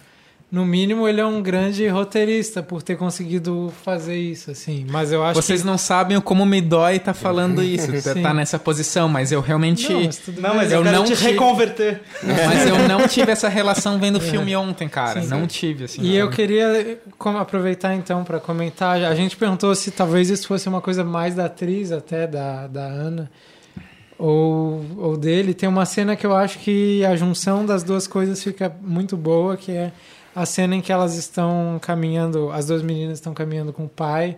[0.49, 4.85] no mínimo ele é um grande roteirista por ter conseguido fazer isso, assim.
[4.89, 5.67] Mas eu acho Vocês que...
[5.67, 7.87] não sabem como me dói estar tá falando isso,
[8.21, 11.31] tá nessa posição, mas eu realmente Não, mas, não, mas eu, eu não te tive...
[11.31, 12.01] reconverter.
[12.23, 14.25] Mas eu não tive essa relação vendo o é.
[14.25, 15.21] filme ontem, cara.
[15.21, 15.47] Sim, não sim.
[15.47, 16.01] tive assim.
[16.01, 16.97] E eu queria
[17.39, 21.45] aproveitar então para comentar, a gente perguntou se talvez isso fosse uma coisa mais da
[21.45, 23.29] atriz até da da Ana
[24.17, 25.53] ou, ou dele.
[25.53, 29.55] Tem uma cena que eu acho que a junção das duas coisas fica muito boa,
[29.55, 29.91] que é
[30.37, 34.37] a cena em que elas estão caminhando, as duas meninas estão caminhando com o pai,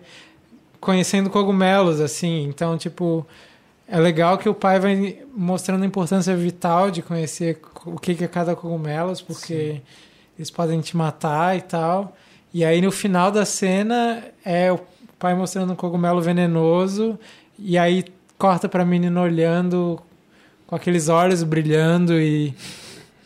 [0.80, 2.44] conhecendo cogumelos, assim.
[2.44, 3.26] Então, tipo,
[3.86, 8.26] é legal que o pai vai mostrando a importância vital de conhecer o que é
[8.26, 9.82] cada cogumelo, porque Sim.
[10.38, 12.16] eles podem te matar e tal.
[12.54, 14.80] E aí, no final da cena, é o
[15.18, 17.18] pai mostrando um cogumelo venenoso,
[17.58, 18.06] e aí
[18.38, 20.00] corta pra menina olhando
[20.66, 22.54] com aqueles olhos brilhando e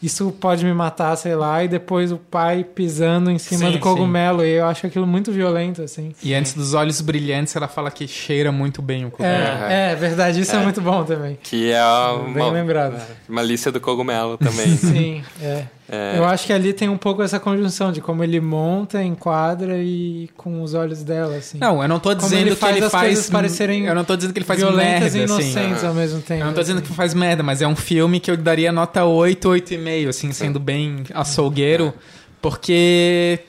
[0.05, 3.79] isso pode me matar, sei lá, e depois o pai pisando em cima sim, do
[3.79, 4.41] cogumelo.
[4.41, 4.47] Sim.
[4.47, 6.15] E eu acho aquilo muito violento, assim.
[6.23, 9.65] E antes dos olhos brilhantes, ela fala que cheira muito bem o cogumelo.
[9.65, 11.39] É, é verdade, isso é, é muito bom também.
[11.43, 13.01] Que é uma, bem lembrado.
[13.27, 14.77] Malícia do cogumelo também.
[14.77, 15.65] sim, é.
[15.89, 16.19] É.
[16.19, 20.31] Eu acho que ali tem um pouco essa conjunção de como ele monta, enquadra e
[20.37, 21.59] com os olhos dela, assim.
[21.59, 24.39] Não, eu não tô dizendo ele que ele faz parecerem Eu não tô dizendo que
[24.39, 25.87] ele faz merda, e inocentes assim.
[25.87, 26.41] ao mesmo tempo.
[26.41, 29.05] Eu não tô dizendo que faz merda, mas é um filme que eu daria nota
[29.05, 31.93] 8, 8,5, assim, sendo bem açougueiro,
[32.41, 33.41] porque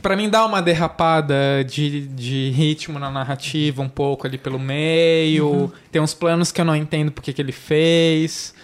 [0.00, 5.48] para mim dá uma derrapada de, de ritmo na narrativa um pouco ali pelo meio.
[5.48, 5.70] Uhum.
[5.90, 8.54] Tem uns planos que eu não entendo porque que ele fez,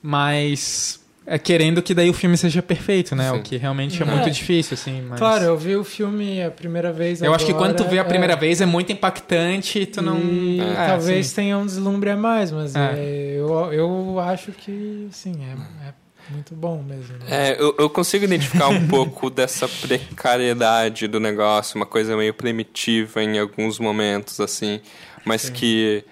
[0.00, 0.99] mas
[1.32, 3.30] é querendo que daí o filme seja perfeito, né?
[3.30, 3.38] Sim.
[3.38, 4.10] O que realmente é, É.
[4.10, 5.00] muito difícil, assim.
[5.08, 5.16] Mas...
[5.18, 8.00] Claro, eu vi o filme a primeira vez Eu acho que agora, quando tu vê
[8.00, 10.18] a primeira é, vez é muito impactante e tu não.
[10.18, 11.36] E É, talvez sim.
[11.36, 12.94] tenha um deslumbre a mais, mas É.
[12.96, 15.92] é, eu, eu acho que, sim, é, é
[16.32, 17.16] muito bom mesmo.
[17.18, 17.26] né?
[17.50, 23.22] É, eu, eu consigo identificar um pouco dessa precariedade do negócio, uma coisa meio primitiva
[23.22, 24.80] em alguns momentos, assim,
[25.24, 26.04] mas que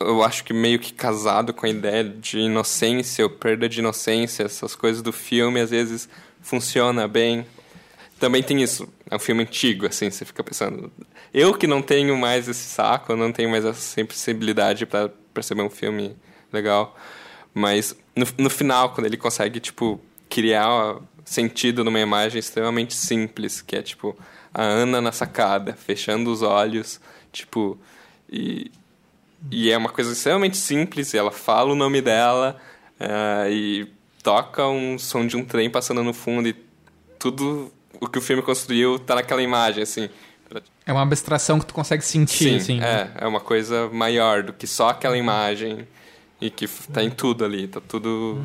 [0.00, 4.44] eu, acho que meio que casado com a ideia de inocência ou perda de inocência,
[4.44, 6.08] essas coisas do filme às vezes
[6.40, 7.46] funciona bem.
[8.20, 10.92] Também tem isso, é um filme antigo, assim, você fica pensando.
[11.32, 15.70] Eu que não tenho mais esse saco, não tenho mais essa sensibilidade para perceber um
[15.70, 16.14] filme
[16.52, 16.96] legal.
[17.54, 23.76] Mas no, no final, quando ele consegue, tipo, criar sentido numa imagem extremamente simples, que
[23.76, 24.16] é, tipo,
[24.52, 27.00] a Ana na sacada, fechando os olhos,
[27.32, 27.78] tipo,
[28.30, 28.70] e,
[29.50, 32.56] e é uma coisa extremamente simples, ela fala o nome dela,
[32.98, 33.86] eh, e
[34.22, 36.56] toca um som de um trem passando no fundo, e
[37.18, 40.08] tudo o que o filme construiu tá naquela imagem, assim.
[40.84, 42.80] É uma abstração que tu consegue sentir, assim.
[42.80, 45.86] é, é uma coisa maior do que só aquela imagem
[46.42, 48.44] e que tá em tudo ali, tá tudo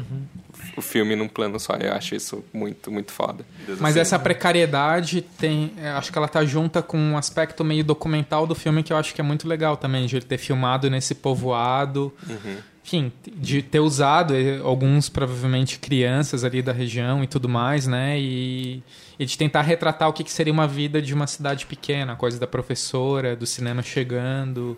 [0.77, 1.73] o filme num plano só.
[1.73, 3.43] Eu acho isso muito, muito foda.
[3.79, 5.73] Mas Assim, essa precariedade tem.
[5.95, 9.15] Acho que ela tá junta com um aspecto meio documental do filme que eu acho
[9.15, 12.13] que é muito legal também, de ele ter filmado nesse povoado.
[12.29, 12.57] Uhum.
[12.85, 18.17] Enfim, de ter usado eh, alguns, provavelmente, crianças ali da região e tudo mais, né?
[18.17, 18.81] E,
[19.19, 22.15] e de tentar retratar o que, que seria uma vida de uma cidade pequena, a
[22.15, 24.77] coisa da professora, do cinema chegando,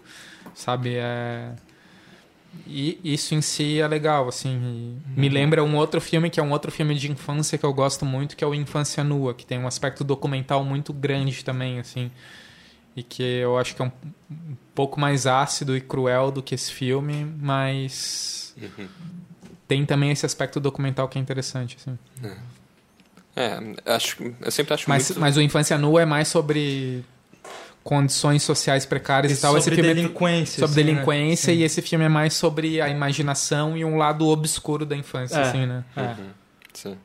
[0.55, 0.95] sabe?
[0.95, 1.51] É...
[2.65, 4.97] E isso em si é legal, assim.
[5.15, 8.05] Me lembra um outro filme que é um outro filme de infância que eu gosto
[8.05, 12.12] muito, que é o Infância Nua, que tem um aspecto documental muito grande também, assim.
[12.95, 13.91] E que eu acho que é um,
[14.31, 18.88] um pouco mais ácido e cruel do que esse filme, mas Uhum.
[19.67, 21.97] tem também esse aspecto documental que é interessante, assim.
[23.35, 23.59] É,
[23.93, 25.19] acho, eu sempre acho Mas, muito...
[25.21, 27.05] mas o Infância Nua é mais sobre
[27.83, 29.55] condições sociais precárias e tal.
[29.57, 30.59] Esse sobre filme é delinquência.
[30.67, 30.93] sobre assim, né?
[30.95, 31.59] delinquência Sim.
[31.59, 35.41] e esse filme é mais sobre a imaginação e um lado obscuro da infância, É,
[35.41, 35.83] assim, né?
[35.95, 36.01] é.
[36.01, 36.29] Uhum,
[36.73, 36.97] Sim.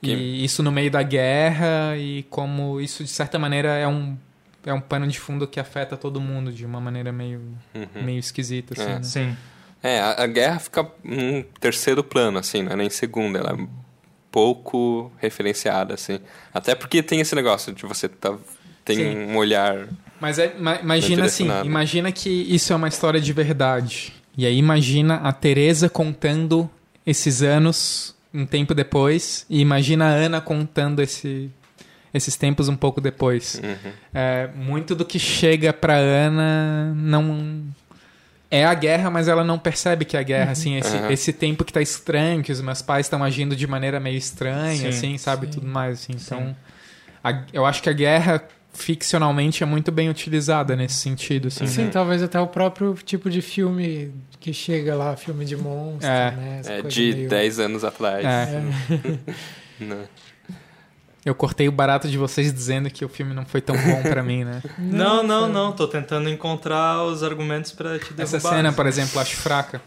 [0.00, 4.16] Que- E isso no meio da guerra e como isso, de certa maneira, é um,
[4.66, 7.40] é um pano de fundo que afeta todo mundo de uma maneira meio,
[7.74, 8.02] Uhum.
[8.02, 8.94] meio esquisita, assim, É.
[8.96, 9.02] né?
[9.02, 9.36] Sim.
[9.82, 13.36] É, a, a guerra fica em terceiro plano, assim, não é nem segundo.
[13.36, 13.66] Ela é
[14.30, 16.18] pouco referenciada, assim.
[16.54, 18.34] Até porque tem esse negócio de você tá,
[18.84, 19.16] tem Sim.
[19.26, 19.86] um olhar...
[20.20, 24.12] Mas é, ma- imagina assim, imagina que isso é uma história de verdade.
[24.38, 26.70] E aí imagina a Teresa contando
[27.04, 31.50] esses anos um tempo depois e imagina a Ana contando esse,
[32.14, 33.60] esses tempos um pouco depois.
[33.62, 33.92] Uhum.
[34.14, 37.64] É, muito do que chega pra Ana não
[38.48, 41.10] é a guerra, mas ela não percebe que é a guerra, assim, esse, Aham.
[41.10, 44.76] esse tempo que tá estranho, que os meus pais estão agindo de maneira meio estranha,
[44.82, 45.52] Sim, assim, sabe, sim.
[45.54, 46.12] tudo mais, assim.
[46.14, 46.54] Então,
[47.24, 48.42] a- eu acho que a guerra
[48.72, 51.66] ficcionalmente é muito bem utilizada nesse sentido, assim.
[51.66, 51.90] Sim, né?
[51.92, 56.30] talvez até o próprio tipo de filme que chega lá, filme de monstro, É.
[56.32, 56.56] né?
[56.60, 58.24] essa É coisa de meio- 10 anos atrás.
[58.24, 58.62] É.
[59.80, 60.04] Né?
[61.24, 64.22] Eu cortei o barato de vocês dizendo que o filme não foi tão bom pra
[64.22, 64.60] mim, né?
[64.78, 65.72] Não, não, não.
[65.72, 68.22] Tô tentando encontrar os argumentos pra te derrubar.
[68.22, 69.80] Essa cena, por exemplo, acho fraca.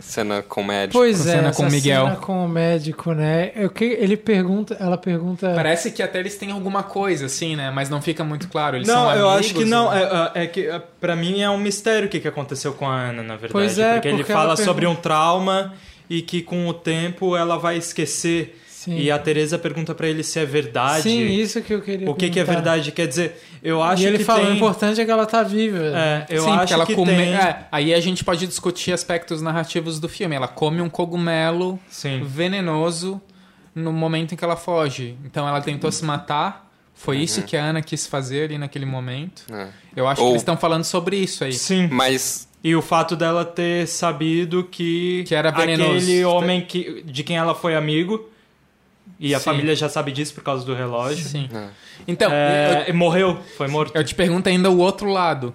[0.00, 0.92] Cena comédia.
[0.92, 2.04] Pois A é, cena essa com o Miguel.
[2.04, 3.52] cena com o médico, né?
[3.54, 5.52] Eu, que, ele pergunta, ela pergunta...
[5.54, 7.70] Parece que até eles têm alguma coisa, assim, né?
[7.70, 8.76] Mas não fica muito claro.
[8.76, 9.90] Eles não, são eu amigos, acho que não.
[9.90, 10.30] né?
[10.34, 12.94] É, é que é, pra mim é um mistério o que, que aconteceu com a
[12.94, 13.52] Ana, na verdade.
[13.52, 15.74] Pois é, porque, ele porque fala ela sobre pergunta- um trauma
[16.08, 18.58] e que com o tempo ela vai esquecer.
[18.78, 18.96] Sim.
[18.96, 21.02] E a Teresa pergunta pra ele se é verdade.
[21.02, 22.92] Sim, isso que eu queria o que, que é verdade?
[22.92, 24.54] Quer dizer, eu acho e ele que fala, o tem.
[24.56, 25.78] importante é que ela tá viva.
[25.96, 27.10] É, eu Sim, acho ela que come...
[27.12, 27.34] tem.
[27.34, 30.36] é, aí a gente pode discutir aspectos narrativos do filme.
[30.36, 32.22] Ela come um cogumelo Sim.
[32.22, 33.20] venenoso
[33.74, 35.16] no momento em que ela foge.
[35.24, 36.70] Então ela tentou se matar.
[36.94, 37.22] Foi Uhum.
[37.22, 39.42] isso que a Ana quis fazer ali naquele momento.
[39.52, 39.68] É.
[39.96, 41.52] Eu acho Ou- que eles estão falando sobre isso aí.
[41.52, 41.88] Sim.
[41.90, 45.90] Mas E o fato dela ter sabido que, Que era venenoso.
[45.96, 48.28] aquele homem que, de quem ela foi amigo,
[49.18, 49.44] e a Sim.
[49.44, 51.48] família já sabe disso por causa do relógio, Sim.
[51.52, 51.68] É.
[52.06, 53.96] Então, é, eu, morreu, foi morto.
[53.96, 55.54] eu te pergunto ainda o outro lado.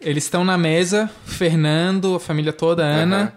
[0.00, 3.16] Eles estão na mesa, Fernando, a família toda, a Ana.
[3.16, 3.32] Aham.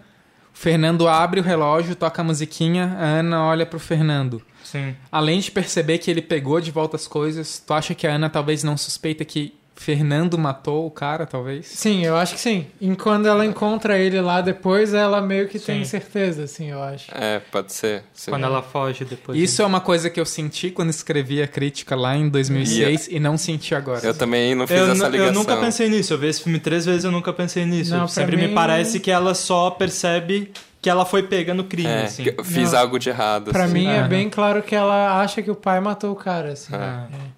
[0.52, 4.42] O Fernando abre o relógio, toca a musiquinha, a Ana olha pro Fernando.
[4.62, 4.94] Sim.
[5.10, 8.28] Além de perceber que ele pegou de volta as coisas, tu acha que a Ana
[8.28, 11.64] talvez não suspeita que Fernando matou o cara, talvez?
[11.66, 12.66] Sim, eu acho que sim.
[12.78, 15.90] E quando ela encontra ele lá depois, ela meio que tem Sim.
[15.90, 17.06] certeza, assim, eu acho.
[17.14, 18.02] é, pode ser.
[18.12, 18.30] sim.
[18.30, 19.38] Quando ela foge depois.
[19.40, 23.18] Isso é uma coisa que eu senti quando escrevi a crítica lá em 2006 e
[23.18, 24.04] não senti agora.
[24.06, 25.26] Eu também não fiz Eu, essa ligação.
[25.28, 26.12] eu nunca pensei nisso.
[26.12, 27.96] Eu vi esse filme três vezes eu nunca pensei nisso.
[27.96, 32.04] Não, Sempre me mim- parece que ela só percebe que ela foi pegando crime, É,
[32.04, 32.24] assim.
[32.44, 32.80] fiz Não.
[32.80, 33.50] algo de errado.
[33.50, 33.72] Pra assim.
[33.74, 34.08] mim é Aham.
[34.08, 36.74] bem claro que ela acha que o pai matou o cara, assim.
[36.74, 37.06] Ah.
[37.12, 37.29] É.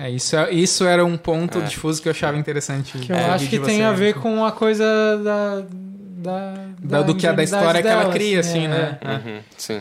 [0.00, 1.62] É, isso, é- isso era um ponto É.
[1.62, 2.98] difuso que eu achava interessante.
[2.98, 4.84] Que eu de acho que tem a ver com a coisa
[5.22, 5.62] da.
[6.20, 8.98] da, Da- do que é da história que ela cria, assim, é, né?
[9.00, 9.08] é.
[9.12, 9.80] Uhum, sim.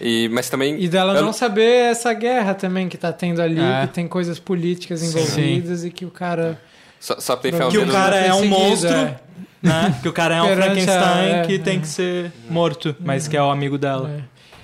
[0.00, 0.82] E, mas também.
[0.82, 3.82] E dela eu- não saber essa guerra também que tá tendo ali, É.
[3.86, 5.06] que tem coisas políticas Sim.
[5.08, 6.60] envolvidas e que o cara.
[6.98, 9.20] Só, só pra Que o Que o dedo cara é um monstro, é.
[9.62, 9.94] né?
[10.02, 11.58] Que o cara é um Frankenstein é, que é.
[11.58, 14.10] tem que ser morto, mas que é o amigo dela.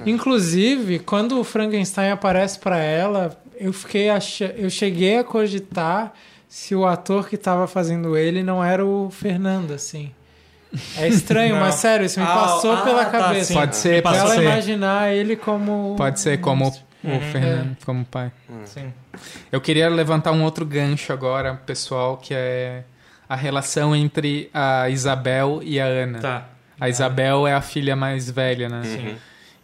[0.01, 0.11] É.
[0.11, 4.47] Inclusive, quando o Frankenstein aparece pra ela, eu fiquei acha...
[4.57, 6.13] eu cheguei a cogitar
[6.49, 10.11] se o ator que tava fazendo ele não era o Fernando, assim.
[10.97, 11.61] É estranho, Não.
[11.61, 13.45] mas sério, isso me Ah, passou ah, pela tá, cabeça.
[13.47, 13.55] sim.
[13.55, 14.43] Pode ser, pode ela ser.
[14.43, 15.95] imaginar ele como.
[15.97, 16.73] Pode ser como o
[17.05, 17.21] Uhum.
[17.33, 18.33] Fernando, como pai.
[18.65, 18.93] Sim.
[19.53, 22.83] Eu queria levantar um outro gancho agora, pessoal, que é
[23.29, 26.19] a relação entre a Isabel e a Ana.
[26.19, 26.47] Tá.
[26.81, 28.83] A Isabel é a filha mais velha, né?
[28.85, 29.15] Uhum.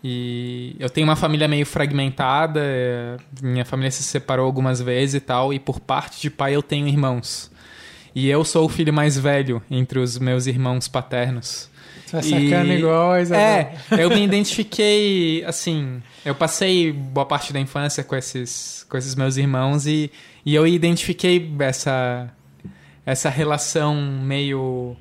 [0.06, 5.20] E eu tenho uma família meio fragmentada, é, minha família se separou algumas vezes e
[5.20, 7.50] tal, e por parte de pai eu tenho irmãos.
[8.14, 11.70] E eu sou o filho mais velho entre os meus irmãos paternos.
[12.10, 13.42] Tá sacana E- igual a Isabel.
[13.42, 19.14] É, eu me identifiquei, assim, eu passei boa parte da infância com esses, com esses
[19.14, 20.12] meus irmãos e,
[20.44, 22.30] e eu identifiquei essa,
[23.06, 24.94] essa relação meio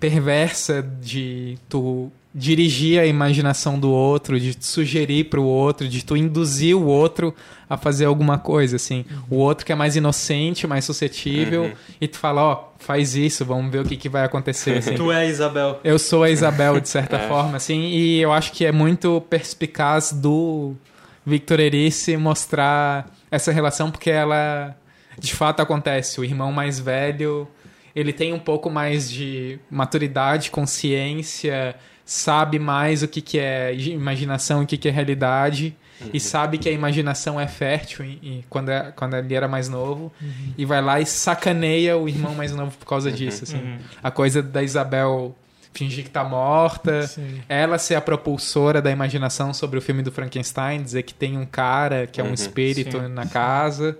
[0.00, 6.76] perversa de tu dirigir a imaginação do outro, de sugerir pro outro, de tu induzir
[6.76, 7.32] o outro
[7.70, 9.04] a fazer alguma coisa, assim.
[9.30, 11.72] O outro que é mais inocente, mais suscetível, Uhum.
[12.00, 14.94] e tu fala, ó, faz isso, vamos ver o que, que vai acontecer, assim.
[14.96, 15.78] Tu é Isabel.
[15.84, 17.28] Eu sou a Isabel, de certa É.
[17.28, 20.74] forma, assim, e eu acho que é muito perspicaz do
[21.24, 24.76] Victor Erice mostrar essa relação, porque ela
[25.18, 26.20] de fato acontece.
[26.20, 27.46] O irmão mais velho,
[27.94, 34.60] ele tem um pouco mais de maturidade, consciência, sabe mais o que, que é imaginação
[34.60, 35.76] e o que, que é realidade.
[36.12, 39.68] E sabe que a imaginação é fértil e, e quando, é- quando ele era mais
[39.68, 40.12] novo.
[40.58, 43.44] E vai lá e sacaneia o irmão mais novo por causa disso.
[43.44, 43.56] Assim.
[43.58, 43.78] Uhum.
[44.02, 45.34] A coisa da Isabel
[45.72, 47.06] fingir que tá morta.
[47.06, 47.40] Sim.
[47.48, 51.46] Ela ser a propulsora da imaginação sobre o filme do Frankenstein, dizer que tem um
[51.46, 53.08] cara que é um Uhum, espírito sim.
[53.08, 53.96] na casa.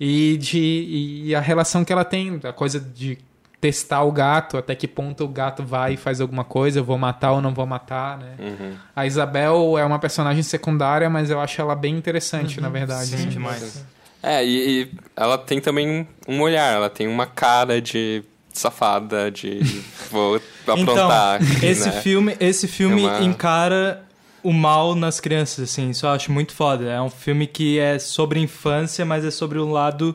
[0.00, 3.18] E, de, e a relação que ela tem, a coisa de
[3.66, 6.96] testar o gato, até que ponto o gato vai e faz alguma coisa, eu vou
[6.96, 8.34] matar ou não vou matar, né?
[8.38, 8.74] Uhum.
[8.94, 13.08] A Isabel é uma personagem secundária, mas eu acho ela bem interessante, na verdade.
[13.08, 13.28] Sim, assim.
[13.28, 13.84] demais.
[14.22, 19.58] É, e, e ela tem também um olhar, ela tem uma cara de safada, de
[20.12, 21.36] vou aprontar.
[21.36, 22.00] aqui, Então, esse né?
[22.00, 24.04] filme, esse filme É uma- encara
[24.44, 26.84] o mal nas crianças, assim, isso eu acho muito foda.
[26.88, 30.14] É um filme que é sobre infância, mas é sobre o lado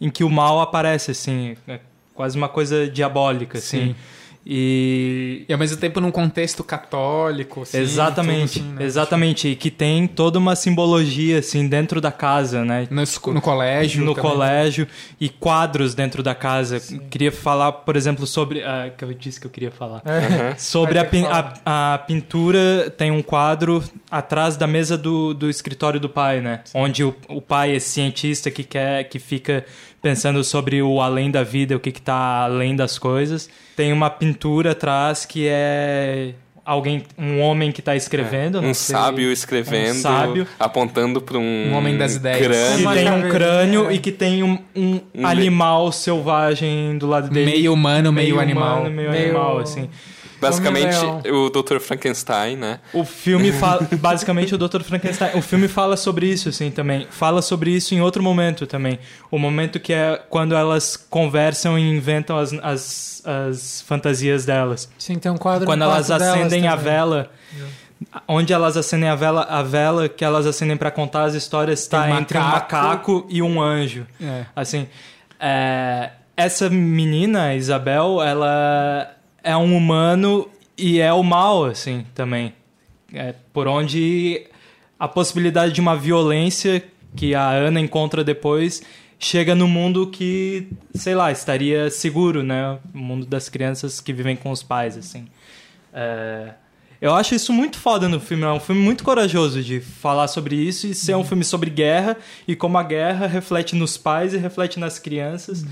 [0.00, 1.78] em que o mal aparece, assim, é
[2.20, 3.78] quase uma coisa diabólica, assim.
[3.88, 3.94] Sim.
[4.46, 8.84] E E ao mesmo tempo num contexto católico, assim, exatamente, assim, né?
[8.84, 12.88] exatamente, e que tem toda uma simbologia assim dentro da casa, né?
[12.90, 14.02] No, esco- no colégio.
[14.04, 14.30] no também.
[14.30, 14.88] colégio
[15.20, 16.80] e quadros dentro da casa.
[17.10, 18.62] Queria falar, por exemplo, sobre.
[18.62, 20.02] Ah, que eu disse que eu queria falar.
[20.06, 20.54] É.
[20.56, 21.60] Sobre a, pin- falar.
[21.64, 26.62] a, a pintura, tem um quadro atrás da mesa do, do escritório do pai, né?
[26.74, 29.64] Onde o, o pai, esse cientista que quer, que fica
[30.02, 33.48] pensando sobre o além da vida, o que que tá além das coisas.
[33.76, 36.34] Tem uma pintura atrás que é
[36.64, 38.94] alguém, um homem que tá escrevendo, não Um sei.
[38.94, 40.46] sábio escrevendo, Um sábio.
[40.58, 42.38] apontando para um, Um homem das ideias.
[42.38, 42.80] que crânio.
[42.80, 43.94] Uma tem um crânio né?
[43.94, 47.50] e que tem um, um Um animal selvagem do lado dele.
[47.50, 48.80] Meio humano, meio, animal.
[48.82, 49.88] humano, meio, Meio- animal, assim.
[50.40, 50.96] Basicamente,
[51.28, 51.78] o Dr.
[51.78, 52.80] Frankenstein, né?
[52.92, 53.86] O filme fala...
[53.92, 54.82] basicamente, o Dr.
[54.82, 55.36] Frankenstein...
[55.36, 57.06] O filme fala sobre isso, assim, também.
[57.10, 58.98] Fala sobre isso em outro momento também.
[59.30, 64.88] O momento que é quando elas conversam e inventam as, as, as fantasias delas.
[64.98, 67.30] Sim, tem um quadro Quando elas acendem a vela...
[68.26, 72.06] Onde elas acendem a vela, a vela que elas acendem para contar as histórias está
[72.06, 73.26] um entre um macaco.
[73.28, 74.06] e um anjo.
[74.18, 74.46] É.
[74.56, 74.88] Assim,
[75.38, 82.54] é, essa menina, a Isabel, ela é um humano e é o mal, assim, também.
[83.12, 84.46] É, por onde
[84.98, 86.84] a possibilidade de uma violência
[87.16, 88.82] que a Ana encontra depois
[89.18, 92.78] chega no mundo que, sei lá, estaria seguro, né?
[92.94, 95.26] O mundo das crianças que vivem com os pais, assim.
[95.92, 96.54] É,
[97.00, 98.44] eu acho isso muito foda no filme.
[98.44, 102.16] É um filme muito corajoso de falar sobre isso e ser um filme sobre guerra
[102.46, 105.64] e como a guerra reflete nos pais e reflete nas crianças.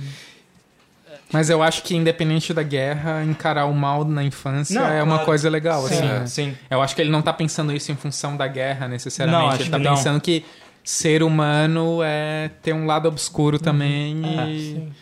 [1.32, 5.16] Mas eu acho que, independente da guerra, encarar o mal na infância Não, é uma
[5.16, 5.26] claro.
[5.26, 5.82] coisa legal.
[5.82, 6.26] Sim, assim, né?
[6.26, 6.56] sim.
[6.70, 9.42] Eu acho que ele não tá pensando isso em função da guerra, necessariamente.
[9.44, 9.94] Não, acho ele tá que não.
[9.96, 10.44] pensando que
[10.82, 14.92] ser humano é ter um lado obscuro também É, e, Sim,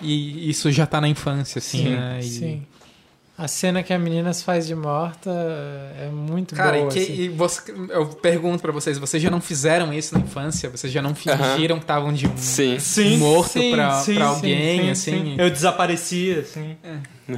[0.00, 2.18] e isso já tá na infância, assim, Sim, né?
[2.20, 2.66] E- sim.
[3.38, 5.30] A cena que a menina se faz de morta
[6.04, 6.88] é muito Cara, boa.
[6.90, 7.12] e que- assim.
[7.22, 10.68] e você- eu pergunto pra vocês, vocês já não fizeram isso na infância?
[10.68, 12.80] Vocês já não fingiram que estavam de um Sim.
[12.80, 15.10] Sim, morto sim, pra, sim, pra sim, alguém, sim, assim?
[15.12, 15.36] sim.
[15.38, 16.76] Eu desaparecia, assim.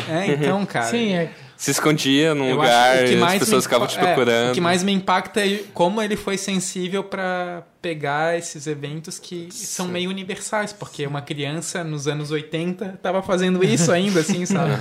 [0.09, 0.87] É, então, cara.
[0.87, 4.03] Sim, é, Se escondia num eu lugar e as mais pessoas me- ficavam te é,
[4.03, 4.51] procurando.
[4.53, 9.49] o que mais me impacta é como ele foi sensível pra pegar esses eventos que
[9.51, 14.73] são meio universais, porque uma criança nos anos 80 tava fazendo isso ainda, assim, sabe?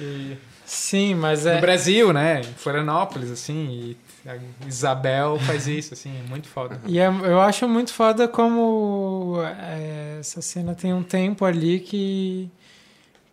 [0.00, 1.60] E- sim, mas No é.
[1.60, 2.40] Brasil, né?
[2.40, 4.36] Em Florianópolis, assim, e a
[4.66, 6.80] Isabel faz isso, assim, é muito foda.
[6.86, 12.50] E é- eu acho muito foda como é, essa cena tem um tempo ali que,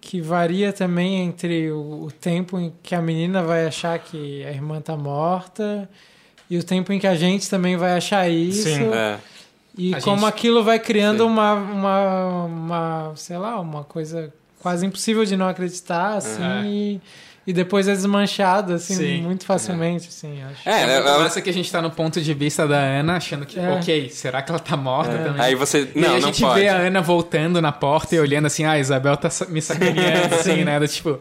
[0.01, 4.51] que varia também entre o, o tempo em que a menina vai achar que a
[4.51, 5.89] irmã tá morta
[6.49, 8.63] e o tempo em que a gente também vai achar isso.
[8.63, 9.17] Sim, É.
[9.77, 11.29] E A como gente- aquilo vai criando Sim.
[11.29, 16.63] uma, uma, uma, sei lá, uma coisa quase impossível de não acreditar, assim, É.
[16.65, 17.01] e,
[17.47, 19.21] e depois é desmanchado, assim, Sim.
[19.23, 20.69] muito facilmente, assim, acho.
[20.69, 23.17] É, É, né, ela- massa que a gente tá no ponto de vista da Ana,
[23.17, 23.71] achando que, É.
[23.71, 25.23] ok, será que ela tá morta É.
[25.23, 25.41] também?
[25.41, 25.89] Aí você.
[25.95, 28.71] E Não, aí a gente vê a Ana voltando na porta e olhando assim, ah,
[28.73, 30.79] a Isabel tá me sacaneando, assim, né?
[30.79, 31.19] Do tipo,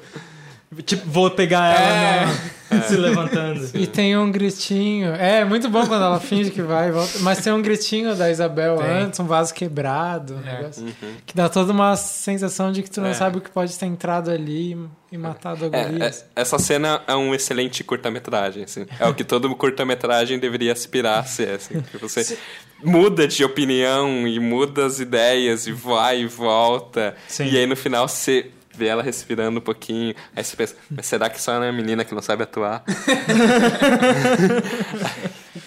[0.85, 2.27] Tipo, vou pegar ela
[2.71, 3.69] no- se levantando.
[3.75, 5.13] E tem um gritinho.
[5.17, 7.19] É, muito bom quando ela finge que vai e volta.
[7.19, 8.87] Mas tem um gritinho da Isabel Tem.
[8.89, 10.57] antes, um vaso quebrado, um É.
[10.59, 10.85] negócio.
[10.85, 11.15] Uhum.
[11.27, 13.15] Que dá toda uma sensação de que tu não É.
[13.15, 14.79] sabe o que pode ter entrado ali
[15.11, 16.05] e matado a É, guria.
[16.07, 18.87] é, essa cena é um excelente curta-metragem, assim.
[19.01, 21.81] É o que todo curta-metragem deveria aspirar a ser, assim.
[21.81, 22.39] Que você
[22.85, 27.17] muda de opinião e muda as ideias e vai e volta.
[27.27, 27.47] Sim.
[27.47, 30.15] E aí no final você vê ela respirando um pouquinho.
[30.35, 32.85] Aí você pensa, mas será que só ela é uma menina que não sabe atuar?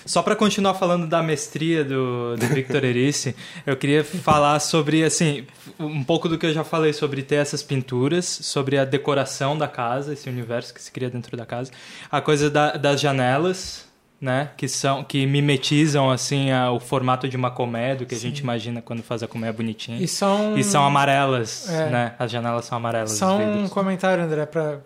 [0.06, 3.36] Só para continuar falando da mestria do, do Victor Erice,
[3.66, 5.45] eu queria falar sobre, assim,
[5.80, 9.68] um pouco do que eu já falei sobre ter essas pinturas, sobre a decoração da
[9.68, 11.72] casa, esse universo que se cria dentro da casa,
[12.12, 13.86] a coisa da- das janelas,
[14.24, 17.51] né, que são que mimetizam assim a- o formato de uma
[17.93, 19.97] do que a gente imagina quando faz a colmeia bonitinha.
[19.99, 21.89] E um, E são amarelas, É.
[21.89, 22.15] né?
[22.17, 23.11] As janelas são amarelas.
[23.11, 24.78] só os um comentário, André, pra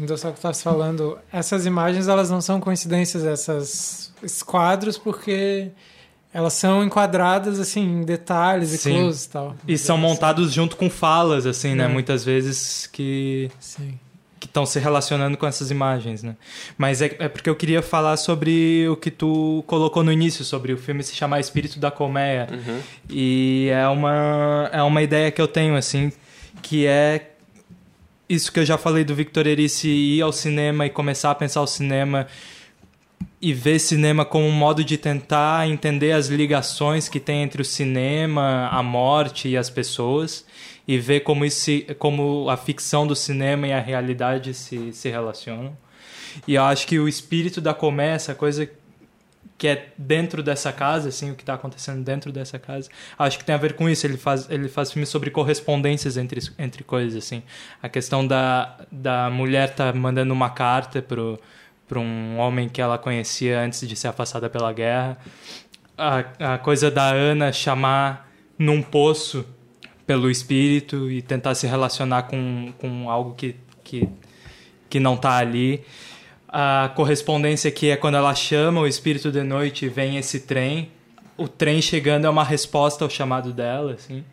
[0.00, 1.18] endossar o que tu estás falando.
[1.32, 5.70] Essas imagens, elas não são coincidências, essas, esses quadros, porque
[6.32, 8.92] elas são enquadradas, assim, em detalhes e Sim.
[9.00, 9.56] close e tal.
[9.66, 11.86] E são montados junto com falas, assim, né?
[11.86, 11.88] É.
[11.88, 13.98] Muitas vezes que Sim.
[14.40, 16.34] Que estão se relacionando com essas imagens, né?
[16.78, 20.72] Mas é, é porque eu queria falar sobre o que tu colocou no início, sobre
[20.72, 22.48] o filme se chamar Espírito da Colmeia.
[22.50, 22.80] Uhum.
[23.10, 26.10] E é uma, é uma ideia que eu tenho, assim,
[26.62, 27.32] que é
[28.30, 31.60] isso que eu já falei do Victor Erice ir ao cinema e começar a pensar
[31.60, 32.26] o cinema
[33.42, 37.64] e ver cinema como um modo de tentar entender as ligações que tem entre o
[37.64, 40.46] cinema, a morte e as pessoas
[40.90, 45.08] e ver como isso se- como a ficção do cinema e a realidade se, se
[45.08, 45.76] relacionam.
[46.48, 48.68] E eu acho que o espírito da colmeia, essa coisa
[49.56, 53.44] que é dentro dessa casa, assim, o que está acontecendo dentro dessa casa, acho que
[53.44, 54.04] tem a ver com isso.
[54.04, 57.44] Ele faz, ele faz filmes sobre correspondências entre, entre coisas, assim.
[57.80, 61.38] A questão da, da mulher tá mandando uma carta pro
[61.86, 65.18] para um homem que ela conhecia antes de ser afastada pela guerra.
[65.98, 69.44] A, a coisa da Ana chamar num poço
[70.10, 73.54] pelo espírito e tentar se relacionar com, com algo que,
[73.84, 74.08] que,
[74.88, 75.84] que não está ali.
[76.48, 80.90] A correspondência que é quando ela chama o espírito de noite e vem esse trem.
[81.36, 84.24] O trem chegando é uma resposta ao chamado dela, assim,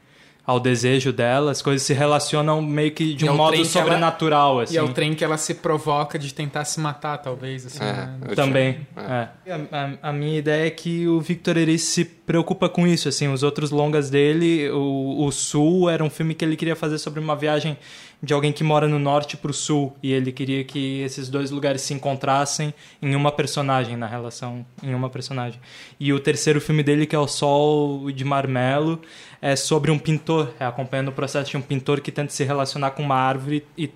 [0.44, 1.52] ao desejo dela.
[1.52, 4.74] As coisas se relacionam meio que de é um o modo que ela- sobrenatural, assim.
[4.74, 7.94] E é o trem que ela se provoca de tentar se matar, talvez, assim, É,
[7.94, 8.18] né?
[8.36, 8.88] Também.
[8.96, 9.52] tinha- é.
[9.72, 13.08] A, a- a minha ideia é que o Victor Erice se preocupa com isso.
[13.08, 17.00] Assim, os outros longas dele, o, o Sul era um filme que ele queria fazer
[17.00, 17.78] sobre uma viagem
[18.22, 21.52] de alguém que mora no norte para o sul e ele queria que esses dois
[21.52, 25.60] lugares se encontrassem em uma personagem na relação em uma personagem.
[26.00, 29.00] E o terceiro filme dele que é o Sol de Marmelo
[29.42, 32.92] é sobre um pintor, é acompanhando o processo de um pintor que tenta se relacionar
[32.92, 33.92] com uma árvore e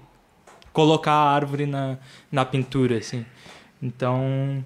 [0.71, 1.97] colocar a árvore na,
[2.31, 3.25] na pintura, assim.
[3.81, 4.63] Então,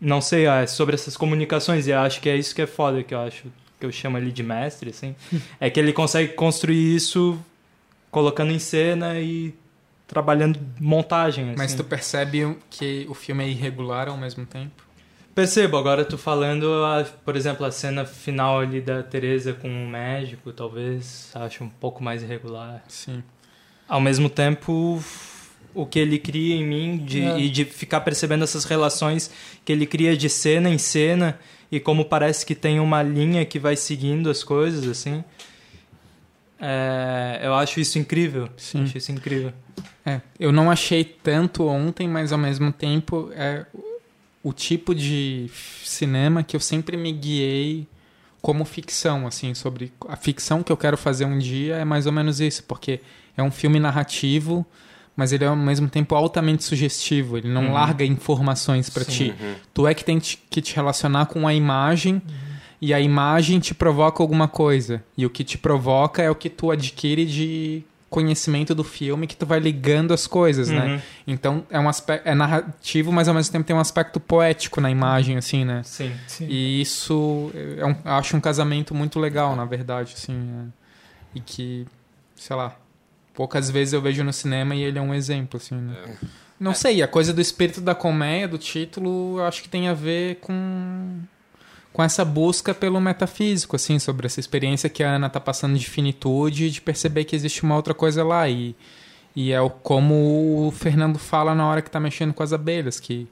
[0.00, 3.14] não sei, é sobre essas comunicações e acho que é isso que é foda, que
[3.14, 3.44] eu acho
[3.80, 5.14] que eu chamo ele de mestre, assim.
[5.60, 7.38] é que ele consegue construir isso
[8.10, 9.54] colocando em cena e
[10.06, 11.76] trabalhando montagem, Mas assim.
[11.76, 14.82] tu percebe que o filme é irregular ao mesmo tempo?
[15.34, 19.86] Percebo, agora tu falando, a- por exemplo, a cena final ali da Teresa com o
[19.88, 22.82] médico, talvez acho um pouco mais irregular.
[22.88, 23.22] Sim.
[23.86, 25.00] Ao mesmo tempo,
[25.74, 27.38] o que ele cria em mim de, É.
[27.38, 29.30] e de ficar percebendo essas relações
[29.64, 31.38] que ele cria de cena em cena
[31.70, 35.22] e como parece que tem uma linha que vai seguindo as coisas, assim.
[36.60, 38.48] É, eu acho isso incrível.
[38.56, 38.82] Sim.
[38.84, 39.52] Acho isso incrível.
[40.04, 43.66] É, eu não achei tanto ontem, mas ao mesmo tempo é
[44.42, 45.50] o tipo de
[45.84, 47.86] cinema que eu sempre me guiei
[48.40, 52.12] como ficção, assim, sobre a ficção que eu quero fazer um dia é mais ou
[52.12, 53.00] menos isso, porque
[53.36, 54.64] é um filme narrativo,
[55.18, 57.72] mas ele é ao mesmo tempo altamente sugestivo, ele não Uhum.
[57.72, 59.10] larga informações pra Sim.
[59.10, 59.34] ti.
[59.40, 59.54] Uhum.
[59.74, 62.22] Tu é que tem te- que te relacionar com a imagem
[62.80, 65.02] e a imagem te provoca alguma coisa.
[65.16, 69.36] E o que te provoca é o que tu adquire de conhecimento do filme que
[69.36, 70.86] tu vai ligando as coisas, né?
[70.94, 71.00] Uhum.
[71.26, 74.88] Então é um aspecto é narrativo, mas ao mesmo tempo tem um aspecto poético na
[74.90, 75.82] imagem assim, né?
[75.82, 76.12] Sim.
[76.28, 76.46] Sim.
[76.48, 80.64] E isso é um, eu acho um casamento muito legal, na verdade, assim, é.
[81.34, 81.86] e que,
[82.36, 82.74] sei lá,
[83.38, 85.76] poucas vezes eu vejo no cinema e ele é um exemplo, assim.
[85.76, 85.94] Né?
[86.58, 89.94] Não sei, a coisa do espírito da colmeia, do título, eu acho que tem a
[89.94, 91.20] ver com
[91.92, 95.88] com essa busca pelo metafísico, assim, sobre essa experiência que a Ana tá passando de
[95.88, 98.74] finitude e de perceber que existe uma outra coisa lá e
[99.36, 102.98] e é o como o Fernando fala na hora que tá mexendo com as abelhas,
[102.98, 103.28] que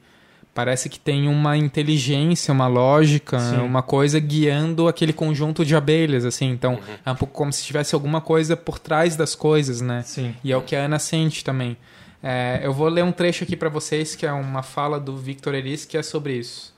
[0.57, 3.57] parece que tem uma inteligência, uma lógica, Sim.
[3.57, 6.49] uma coisa guiando aquele conjunto de abelhas, assim.
[6.49, 6.79] Então, Uhum.
[7.05, 10.01] é um pouco como se tivesse alguma coisa por trás das coisas, né?
[10.01, 10.33] Sim.
[10.43, 11.77] E é o que a Ana sente também.
[12.23, 15.53] É, eu vou ler um trecho aqui pra vocês, que é uma fala do Victor
[15.53, 16.73] Eris, que é sobre isso.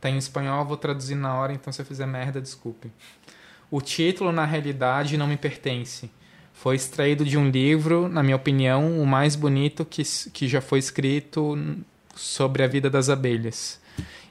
[0.00, 2.90] Tá em espanhol, vou traduzir na hora, então se eu fizer merda, desculpe.
[3.70, 6.10] O título, na realidade, não me pertence.
[6.52, 10.02] Foi extraído de um livro, na minha opinião, o mais bonito que,
[10.32, 11.56] que já foi escrito
[12.14, 13.80] sobre a vida das abelhas.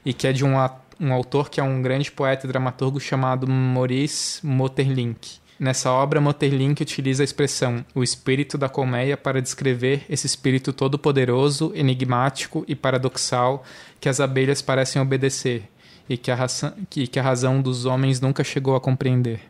[0.04, 0.54] E que é de um,
[1.00, 5.38] um autor que é um grande poeta e dramaturgo chamado Maurice Maeterlinck.
[5.58, 11.70] Nessa obra, Maeterlinck utiliza a expressão o espírito da colmeia para descrever esse espírito todo-poderoso,
[11.74, 13.62] enigmático e paradoxal
[14.00, 15.64] que as abelhas parecem obedecer
[16.08, 19.40] e que a, raça- que- que a razão dos homens nunca chegou a compreender.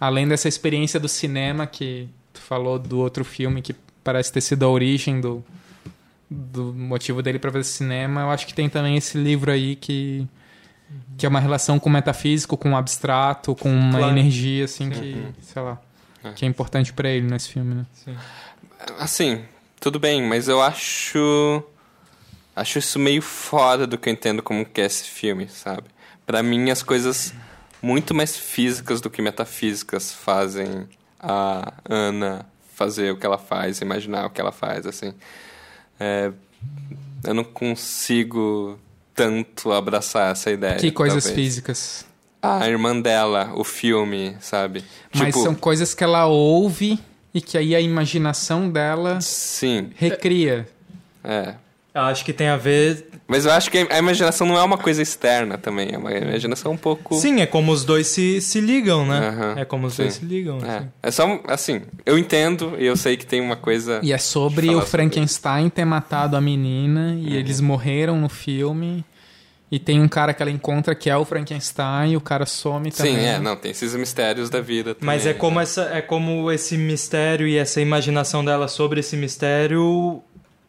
[0.00, 4.64] Além dessa experiência do cinema que tu falou do outro filme que parece ter sido
[4.64, 5.44] a origem do,
[6.30, 10.26] do motivo dele para fazer cinema, eu acho que tem também esse livro aí que
[11.18, 14.12] que é uma relação com o metafísico, com o abstrato, com uma Claro.
[14.18, 15.00] energia assim Sim.
[15.00, 15.78] que, sei lá,
[16.24, 16.30] É.
[16.32, 17.86] que é importante para ele nesse filme, né?
[17.92, 18.16] Sim.
[18.98, 19.44] Assim,
[19.80, 21.62] tudo bem, mas eu acho.
[22.56, 25.84] Acho isso meio fora do que eu entendo como que é esse filme, sabe?
[26.26, 27.32] Pra mim, as coisas
[27.82, 30.88] muito mais físicas do que metafísicas fazem
[31.20, 35.12] a Ana fazer o que ela faz, imaginar o que ela faz, assim.
[35.98, 36.32] É,
[37.24, 38.78] eu não consigo
[39.14, 40.76] tanto abraçar essa ideia.
[40.76, 41.44] que coisas talvez.
[41.44, 42.06] físicas.
[42.40, 44.84] A irmã dela, o filme, sabe?
[45.12, 46.98] Mas tipo, são coisas que ela ouve
[47.34, 50.68] e que aí a imaginação dela sim, recria.
[51.24, 51.54] é.
[51.94, 53.07] Eu acho que tem a ver.
[53.30, 56.72] Mas eu acho que a imaginação não é uma coisa externa também, é uma imaginação
[56.72, 57.14] um pouco.
[57.14, 59.18] Sim, é como os dois se, se ligam, né?
[59.28, 60.02] Aham, É como os sim.
[60.04, 60.58] dois se ligam.
[60.64, 60.88] É, assim.
[61.02, 64.00] é só assim, eu entendo e eu sei que tem uma coisa.
[64.02, 67.34] E é sobre o sobre Frankenstein ter matado a menina e Uhum.
[67.34, 69.04] eles morreram no filme.
[69.70, 72.90] E tem um cara que ela encontra que é o Frankenstein e o cara some
[72.90, 73.14] também.
[73.16, 75.06] Sim, é, não, tem esses mistérios da vida também.
[75.14, 75.64] Mas é como, né?
[75.64, 80.22] essa, é como esse mistério e essa imaginação dela sobre esse mistério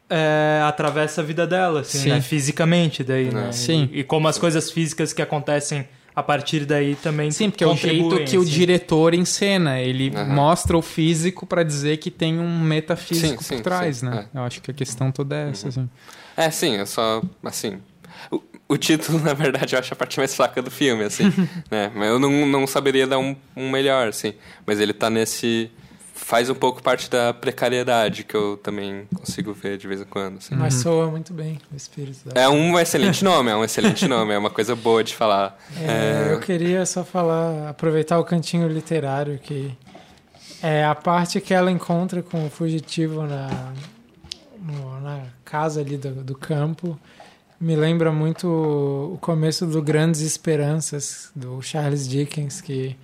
[0.10, 2.10] é, atravessa a vida dela, assim, Sim.
[2.10, 2.22] né?
[2.22, 3.52] fisicamente daí, né?
[3.52, 3.90] Sim.
[3.92, 7.68] E, e como as coisas físicas que acontecem a partir daí também Sim, porque é
[7.68, 8.50] o jeito que o assim.
[8.52, 9.80] diretor encena.
[9.80, 10.26] Ele Aham.
[10.34, 14.26] mostra o físico pra dizer que tem um metafísico Sim, sim, por trás, sim, né?
[14.34, 15.90] Eu acho que a questão toda é essa, assim.
[16.36, 17.22] É, sim, é só.
[17.44, 17.80] Assim.
[18.32, 21.24] O, o título, na verdade, eu acho a parte mais fraca do filme, assim.
[21.72, 21.92] né?
[21.96, 24.34] Mas eu não, não saberia dar um, um melhor, assim.
[24.66, 25.72] Mas ele tá nesse.
[26.22, 30.38] Faz um pouco parte da precariedade que eu também consigo ver de vez em quando.
[30.38, 30.54] Assim.
[30.56, 30.82] Mas Uhum.
[30.82, 34.38] soa muito bem o espírito da É um excelente nome, é um excelente nome, é
[34.38, 35.58] uma coisa boa de falar.
[35.78, 36.34] É, É.
[36.34, 39.76] Eu queria só falar, aproveitar o cantinho literário que
[40.62, 43.72] é a parte que ela encontra com o fugitivo na,
[44.62, 47.00] no- na casa ali do, do campo.
[47.60, 52.96] Me lembra muito o começo do Grandes Esperanças, do Charles Dickens, que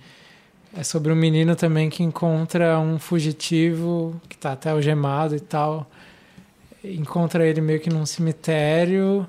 [0.78, 5.90] é sobre um menino também que encontra um fugitivo que está até algemado e tal.
[6.84, 9.26] Encontra ele meio que num cemitério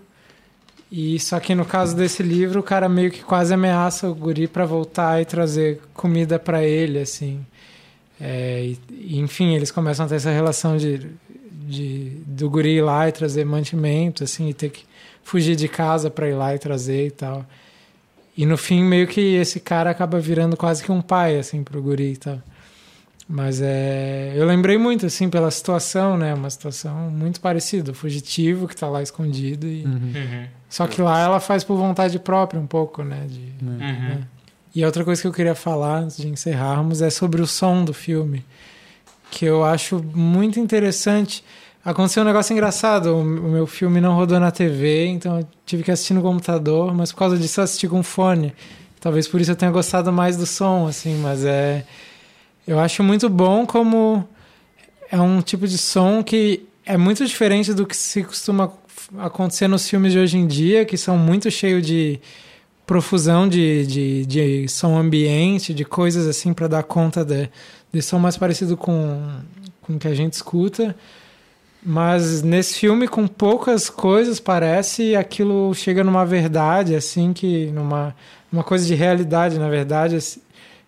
[0.91, 4.47] e só que no caso desse livro, o cara meio que quase ameaça o guri
[4.47, 7.45] para voltar e trazer comida para ele, assim.
[8.19, 11.11] É, e, e, enfim, eles começam a ter essa relação de,
[11.49, 14.85] de do guri ir lá e trazer mantimento, assim, e ter que
[15.23, 17.45] fugir de casa para ir lá e trazer e tal.
[18.37, 21.81] E no fim, meio que esse cara acaba virando quase que um pai, assim, pro
[21.81, 22.39] guri e tal.
[23.27, 26.33] Mas é, eu lembrei muito, assim, pela situação, né?
[26.33, 27.91] Uma situação muito parecida.
[27.91, 29.83] O fugitivo que tá lá escondido e...
[29.83, 29.91] Uhum.
[30.15, 30.45] Uhum.
[30.69, 33.25] Só que lá ela faz por vontade própria um pouco, né?
[33.27, 33.77] De, Uhum.
[33.77, 34.19] né?
[34.73, 37.93] E outra coisa que eu queria falar antes de encerrarmos é sobre o som do
[37.93, 38.45] filme,
[39.31, 41.43] que eu acho muito interessante.
[41.87, 45.89] Aconteceu um negócio engraçado, o meu filme não rodou na TV, então eu tive que
[45.89, 48.53] assistir no computador, mas por causa disso eu assisti com fone.
[48.99, 51.85] Talvez por isso eu tenha gostado mais do som, assim, mas é.
[52.67, 54.27] Eu acho muito bom como
[55.09, 58.69] é um tipo de som que é muito diferente do que se costuma
[59.19, 62.19] acontecer nos filmes de hoje em dia, que são muito cheios de
[62.85, 67.49] profusão de, de, de som ambiente, de coisas assim para dar conta de,
[67.93, 69.25] de som mais parecido com,
[69.83, 70.93] com o que a gente escuta.
[71.83, 78.15] Mas nesse filme, com poucas coisas, parece aquilo chega numa verdade, assim, que numa
[78.51, 80.41] uma coisa de realidade, na verdade, assim,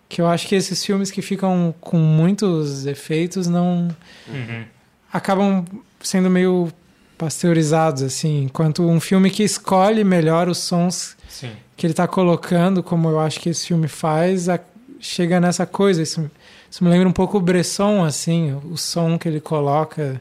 [0.08, 3.88] que eu acho que esses filmes que ficam com muitos efeitos não
[4.28, 4.64] Uhum.
[5.12, 5.64] acabam
[6.00, 6.72] sendo meio
[7.16, 11.50] pasteurizados, assim, enquanto um filme que escolhe melhor os sons Sim.
[11.76, 14.58] que ele está colocando, como eu acho que esse filme faz, a-
[14.98, 16.02] chega nessa coisa.
[16.02, 16.30] Isso,
[16.70, 20.20] isso me lembra um pouco o Bresson, assim, o som que ele coloca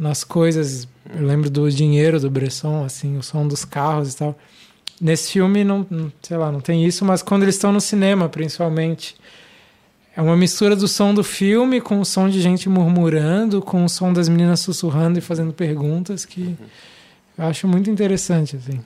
[0.00, 0.88] nas coisas.
[1.14, 4.38] Eu lembro do dinheiro do Bresson, assim, o som dos carros e tal.
[4.98, 5.86] Nesse filme, não,
[6.22, 9.16] sei lá, não tem isso, mas quando eles estão no cinema, principalmente,
[10.16, 13.88] é uma mistura do som do filme com o som de gente murmurando, com o
[13.88, 16.56] som das meninas sussurrando e fazendo perguntas que
[17.38, 18.80] eu acho muito interessante, assim.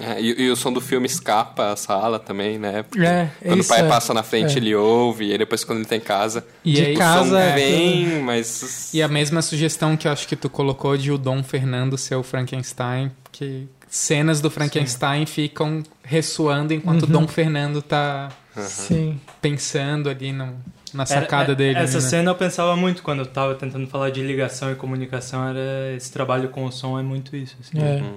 [0.00, 2.82] É, e, e o som do filme escapa a sala também, né?
[2.84, 3.88] Porque É, quando o pai é.
[3.88, 4.56] passa na frente, É.
[4.56, 7.30] ele ouve, e aí depois quando ele tá em casa, E De aí, o casa,
[7.30, 8.94] som é, vem, mas...
[8.94, 12.14] E a mesma sugestão que eu acho que tu colocou de o Dom Fernando ser
[12.16, 17.12] o Frankenstein, que cenas do Frankenstein ficam ressoando enquanto o Uhum.
[17.12, 19.20] Dom Fernando tá Sim.
[19.42, 20.54] pensando ali no-
[20.94, 21.78] na Era- sacada é- dele.
[21.78, 22.08] Essa né?
[22.08, 26.10] cena eu pensava muito quando eu tava tentando falar de ligação e comunicação, era esse
[26.12, 27.56] trabalho com o som é muito isso.
[27.60, 27.78] assim.
[27.78, 28.02] É.
[28.02, 28.14] Hum.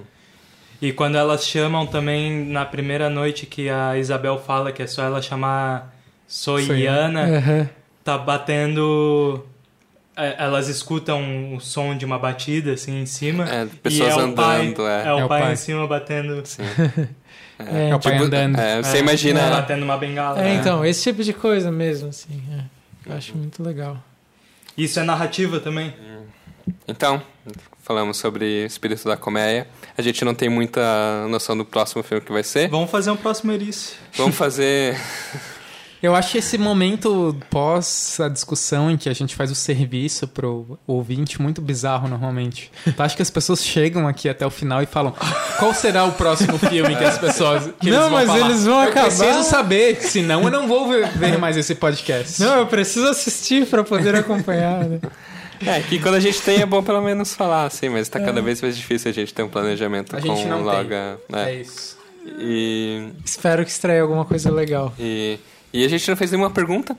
[0.82, 5.02] E quando elas chamam também na primeira noite que a Isabel fala que é só
[5.02, 5.94] ela chamar
[6.26, 7.68] Soiana, Aham.
[8.02, 9.44] tá batendo.
[10.16, 13.48] é, Elas escutam o som de uma batida assim em cima.
[13.48, 15.06] É, e pessoas é o andando, pai, é.
[15.08, 15.52] é o É o pai, pai.
[15.52, 16.42] em cima batendo.
[16.44, 16.62] Sim.
[17.56, 18.58] É, É o pai Tipo, andando.
[18.58, 19.48] é, você é, imagina...
[19.48, 20.40] Batendo uma bengala.
[20.40, 20.54] É, né?
[20.56, 22.42] então, esse tipo de coisa mesmo, assim.
[22.52, 22.64] é.
[23.08, 23.96] Eu acho muito legal.
[24.76, 25.94] Isso é narrativa também.
[26.88, 27.20] Então,
[27.82, 29.66] falamos sobre Espírito da Comédia.
[29.96, 32.68] A gente não tem muita noção do próximo filme que vai ser.
[32.68, 33.94] Vamos fazer um próximo Erice.
[34.16, 34.96] Vamos fazer...
[36.02, 40.78] Eu acho esse momento pós a discussão em que a gente faz o serviço pro
[40.86, 42.70] ouvinte muito bizarro normalmente.
[42.94, 45.14] Tu acha que as pessoas chegam aqui até o final e falam
[45.58, 48.40] qual será o próximo filme que as pessoas que Não, mas falar?
[48.50, 52.38] eles vão eu acabar- preciso saber, senão eu não vou ver, mais esse podcast.
[52.38, 55.00] Não, eu preciso assistir pra poder acompanhar, né?
[55.66, 58.40] É, que quando a gente tem é bom pelo menos falar, assim, mas tá cada
[58.42, 60.66] vez mais difícil a gente ter um planejamento A com gente não tem.
[60.66, 60.92] logo...
[60.94, 61.54] É Né?
[61.56, 61.96] isso.
[62.26, 64.92] E, Espero que estreie alguma coisa legal.
[64.98, 65.38] e,
[65.72, 66.96] e a gente não fez nenhuma pergunta,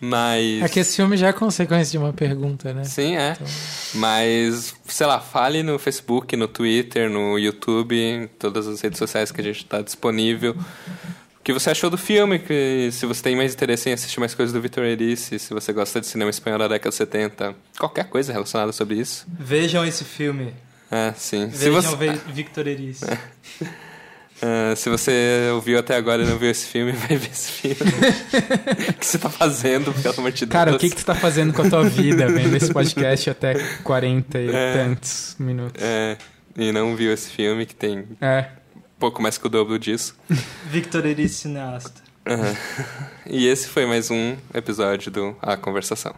[0.00, 0.62] mas...
[0.62, 2.84] É que esse filme já é consequência de uma pergunta, né?
[2.84, 3.32] Sim, é.
[3.32, 3.46] Então.
[3.94, 9.32] Mas, sei lá, fale no Facebook, no Twitter, no YouTube, em todas as redes sociais
[9.32, 10.54] que a gente está disponível.
[11.48, 12.38] O que você achou do filme?
[12.38, 15.72] Que, se você tem mais interesse em assistir mais coisas do Vitor Erice, se você
[15.72, 19.26] gosta de cinema espanhol da década de 70, qualquer coisa relacionada sobre isso.
[19.26, 20.52] Vejam esse filme.
[20.90, 21.50] É, sim.
[21.50, 23.06] Se Vejam você, Ve- Victor Erice.
[24.42, 27.92] ah, se você ouviu até agora e não viu esse filme, vai ver esse filme.
[28.90, 30.52] o que você tá fazendo, pelo amor de Deus?
[30.52, 33.54] Cara, o que, que tu tá fazendo com a tua vida, vendo esse podcast até
[33.84, 34.72] 40 e É.
[34.74, 35.82] tantos minutos?
[35.82, 36.18] É,
[36.58, 38.44] e não viu esse filme, que tem É.
[38.98, 40.16] pouco mais que o dobro disso.
[40.70, 42.02] Victor Erice cineasta.
[42.26, 42.54] Aham.
[43.30, 46.14] E esse foi mais um episódio do A Conversação.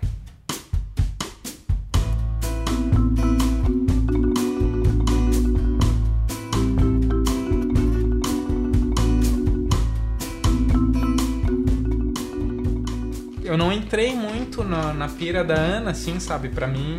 [13.42, 16.48] Eu não entrei muito na, na pira da Ana, assim, sabe?
[16.50, 16.96] Pra mim,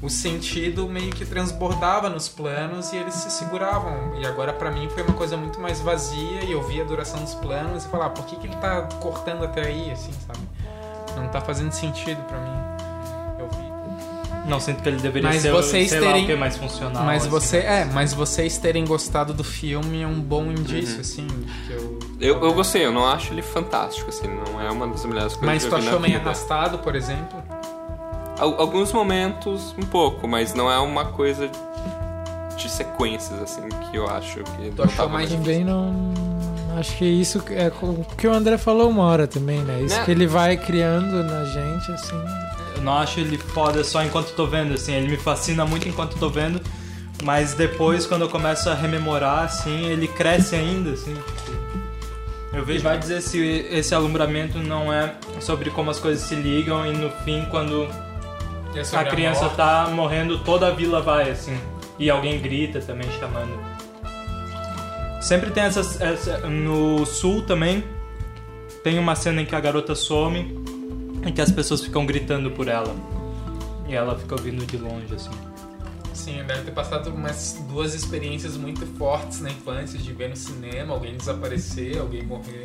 [0.00, 4.14] o sentido meio que transbordava nos planos e eles se seguravam.
[4.20, 7.20] E agora, pra mim, foi uma coisa muito mais vazia e eu via a duração
[7.20, 10.38] dos planos e falava, por que, que ele tá cortando até aí, assim, sabe?
[11.16, 13.40] Não tá fazendo sentido pra mim.
[13.40, 14.48] Eu vi.
[14.48, 17.02] Não sinto que ele deveria Mas ser vocês sei lá, terem- o que mais funcional.
[17.04, 17.30] mas assim.
[17.30, 21.00] você, é, mas vocês terem gostado do filme é um bom indício, Uhum.
[21.00, 21.26] assim,
[21.66, 21.98] que eu...
[22.20, 25.46] Eu, eu gostei, eu não acho ele fantástico, assim, não é uma das melhores coisas
[25.54, 26.30] Mas que tu eu vi achou na meio vida.
[26.30, 27.42] arrastado, por exemplo?
[28.38, 31.48] Al- Alguns momentos, um pouco, mas não é uma coisa
[32.56, 35.94] de sequências, assim, que eu acho que não achou mais Também não.
[36.76, 39.80] Acho que isso é o que o André falou uma hora também, né?
[39.82, 40.04] Isso Né?
[40.04, 42.14] que ele vai criando na gente, assim.
[42.76, 44.92] Eu não acho ele foda só enquanto tô vendo, assim.
[44.92, 46.60] Ele me fascina muito enquanto tô vendo.
[47.24, 51.16] Mas depois, quando eu começo a rememorar, assim, ele cresce ainda, assim.
[52.52, 53.38] Eu vejo vai dizer se
[53.70, 58.07] esse alumbramento não é sobre como as coisas se ligam e no fim quando É
[58.96, 61.58] a criança tá morrendo, toda a vila vai assim.
[61.98, 63.58] E alguém grita também chamando.
[65.20, 66.00] Sempre tem essas.
[66.00, 67.82] essa- no sul também
[68.84, 70.62] tem uma cena em que a garota some
[71.26, 72.94] e que as pessoas ficam gritando por ela.
[73.88, 75.30] E ela fica ouvindo de longe, assim.
[76.14, 80.92] Sim, deve ter passado umas duas experiências muito fortes na infância de ver no cinema
[80.94, 82.64] alguém desaparecer, alguém morrer.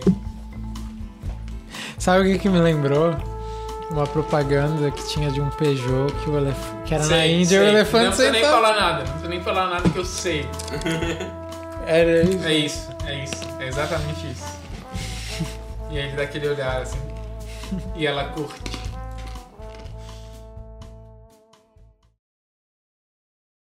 [1.98, 3.16] Sabe o que, que me lembrou?
[3.94, 6.58] Uma propaganda que tinha de um Peugeot que, o elef...
[6.84, 7.60] que era na Sei, Índia e sei.
[7.60, 10.50] o elefante Não precisa nem falar nada, não precisa nem falar nada que eu sei.
[11.86, 12.46] Era isso.
[12.48, 14.46] É isso, é isso, é exatamente isso.
[15.92, 17.00] E aí ele dá aquele olhar assim.
[17.96, 18.73] E ela curte.